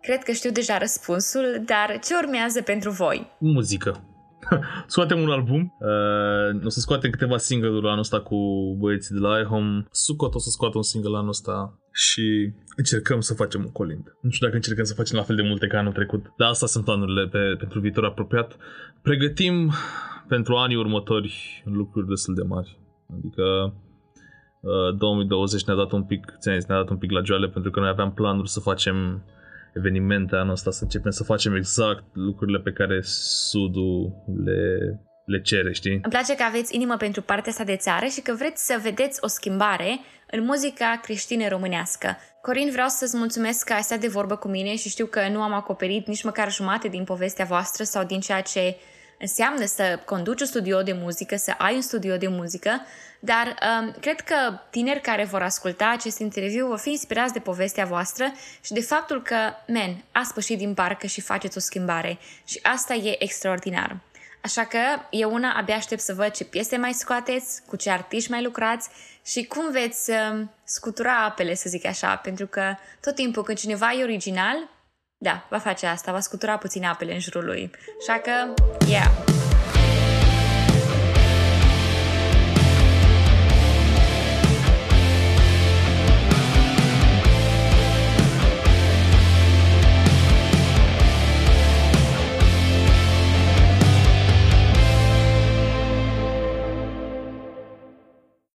cred 0.00 0.22
că 0.22 0.32
știu 0.32 0.50
deja 0.50 0.78
răspunsul, 0.78 1.62
dar 1.66 1.98
ce 2.04 2.14
urmează 2.22 2.62
pentru 2.62 2.90
voi? 2.90 3.26
Muzică. 3.38 4.07
scoatem 4.86 5.20
un 5.20 5.30
album, 5.30 5.76
uh, 5.80 6.64
o 6.64 6.68
să 6.68 6.80
scoatem 6.80 7.10
câteva 7.10 7.36
single-uri 7.36 7.86
anul 7.86 7.98
ăsta 7.98 8.20
cu 8.20 8.36
băieții 8.78 9.14
de 9.14 9.20
la 9.20 9.38
iHome. 9.38 9.86
Sucot 9.90 10.34
o 10.34 10.38
să 10.38 10.50
scoată 10.50 10.76
un 10.76 10.82
single 10.82 11.16
anul 11.16 11.28
ăsta 11.28 11.78
și 11.92 12.52
încercăm 12.76 13.20
să 13.20 13.34
facem 13.34 13.60
un 13.60 13.72
colind. 13.72 14.16
Nu 14.20 14.30
știu 14.30 14.46
dacă 14.46 14.56
încercăm 14.56 14.84
să 14.84 14.94
facem 14.94 15.16
la 15.16 15.22
fel 15.22 15.36
de 15.36 15.42
multe 15.42 15.66
ca 15.66 15.78
anul 15.78 15.92
trecut, 15.92 16.32
dar 16.36 16.48
asta 16.48 16.66
sunt 16.66 16.84
planurile 16.84 17.26
pe, 17.26 17.54
pentru 17.58 17.80
viitor 17.80 18.04
apropiat. 18.04 18.56
Pregătim 19.02 19.72
pentru 20.28 20.54
anii 20.54 20.76
următori 20.76 21.62
lucruri 21.64 22.08
destul 22.08 22.34
de 22.34 22.42
mari. 22.42 22.78
Adică 23.18 23.74
uh, 24.60 24.96
2020 24.96 25.64
ne-a 25.64 25.76
dat 25.76 25.92
un 25.92 26.04
pic, 26.04 26.36
ți 26.38 26.48
ne-a 26.48 26.78
dat 26.78 26.88
un 26.88 26.96
pic 26.96 27.10
la 27.10 27.22
joale 27.22 27.48
pentru 27.48 27.70
că 27.70 27.80
noi 27.80 27.88
aveam 27.88 28.12
planuri 28.12 28.48
să 28.48 28.60
facem 28.60 29.22
evenimente 29.74 30.36
anul 30.36 30.52
ăsta, 30.52 30.70
să 30.70 30.82
începem 30.82 31.10
să 31.10 31.24
facem 31.24 31.54
exact 31.54 32.04
lucrurile 32.12 32.58
pe 32.58 32.72
care 32.72 33.00
Sudul 33.02 34.12
le, 34.44 34.60
le 35.24 35.40
cere, 35.40 35.72
știi? 35.72 35.92
Îmi 35.92 36.02
place 36.08 36.34
că 36.34 36.42
aveți 36.42 36.74
inimă 36.74 36.96
pentru 36.96 37.22
partea 37.22 37.50
asta 37.50 37.64
de 37.64 37.76
țară 37.76 38.06
și 38.06 38.20
că 38.20 38.34
vreți 38.34 38.66
să 38.66 38.80
vedeți 38.82 39.18
o 39.22 39.26
schimbare 39.26 40.00
în 40.30 40.44
muzica 40.44 41.00
creștină 41.02 41.48
românească. 41.48 42.16
Corin, 42.42 42.70
vreau 42.70 42.88
să-ți 42.88 43.16
mulțumesc 43.16 43.64
că 43.64 43.72
ai 43.72 43.82
stat 43.82 44.00
de 44.00 44.08
vorbă 44.08 44.36
cu 44.36 44.48
mine 44.48 44.76
și 44.76 44.88
știu 44.88 45.06
că 45.06 45.28
nu 45.28 45.42
am 45.42 45.52
acoperit 45.52 46.06
nici 46.06 46.24
măcar 46.24 46.52
jumate 46.52 46.88
din 46.88 47.04
povestea 47.04 47.44
voastră 47.44 47.84
sau 47.84 48.04
din 48.04 48.20
ceea 48.20 48.40
ce 48.40 48.76
înseamnă 49.18 49.64
să 49.64 50.00
conduci 50.04 50.40
un 50.40 50.46
studio 50.46 50.82
de 50.82 50.92
muzică, 50.92 51.36
să 51.36 51.54
ai 51.58 51.74
un 51.74 51.80
studio 51.80 52.16
de 52.16 52.28
muzică, 52.28 52.80
dar 53.20 53.46
um, 53.46 53.94
cred 54.00 54.20
că 54.20 54.58
tineri 54.70 55.00
care 55.00 55.24
vor 55.24 55.42
asculta 55.42 55.90
acest 55.90 56.18
interviu 56.18 56.66
vor 56.66 56.78
fi 56.78 56.90
inspirați 56.90 57.32
de 57.32 57.38
povestea 57.38 57.84
voastră 57.84 58.32
și 58.60 58.72
de 58.72 58.80
faptul 58.80 59.22
că, 59.22 59.36
men, 59.66 60.04
a 60.12 60.22
spășit 60.22 60.58
din 60.58 60.74
parcă 60.74 61.06
și 61.06 61.20
faceți 61.20 61.56
o 61.56 61.60
schimbare 61.60 62.18
și 62.44 62.58
asta 62.62 62.94
e 62.94 63.22
extraordinar. 63.22 63.96
Așa 64.42 64.64
că 64.64 64.78
eu 65.10 65.32
una 65.32 65.52
abia 65.56 65.74
aștept 65.74 66.00
să 66.00 66.14
văd 66.14 66.30
ce 66.30 66.44
piese 66.44 66.76
mai 66.76 66.92
scoateți, 66.92 67.62
cu 67.66 67.76
ce 67.76 67.90
artiști 67.90 68.30
mai 68.30 68.42
lucrați 68.42 68.88
și 69.24 69.44
cum 69.44 69.70
veți 69.70 70.10
uh, 70.10 70.46
scutura 70.64 71.24
apele, 71.24 71.54
să 71.54 71.68
zic 71.68 71.86
așa, 71.86 72.16
pentru 72.16 72.46
că 72.46 72.74
tot 73.00 73.14
timpul 73.14 73.42
când 73.42 73.58
cineva 73.58 73.92
e 73.92 74.02
original, 74.02 74.68
da, 75.18 75.46
va 75.50 75.58
face 75.58 75.86
asta, 75.86 76.12
va 76.12 76.20
scutura 76.20 76.56
puțin 76.56 76.84
apele 76.84 77.12
în 77.12 77.20
jurul 77.20 77.44
lui. 77.44 77.70
Așa 78.00 78.20
că, 78.20 78.54
yeah! 78.86 79.27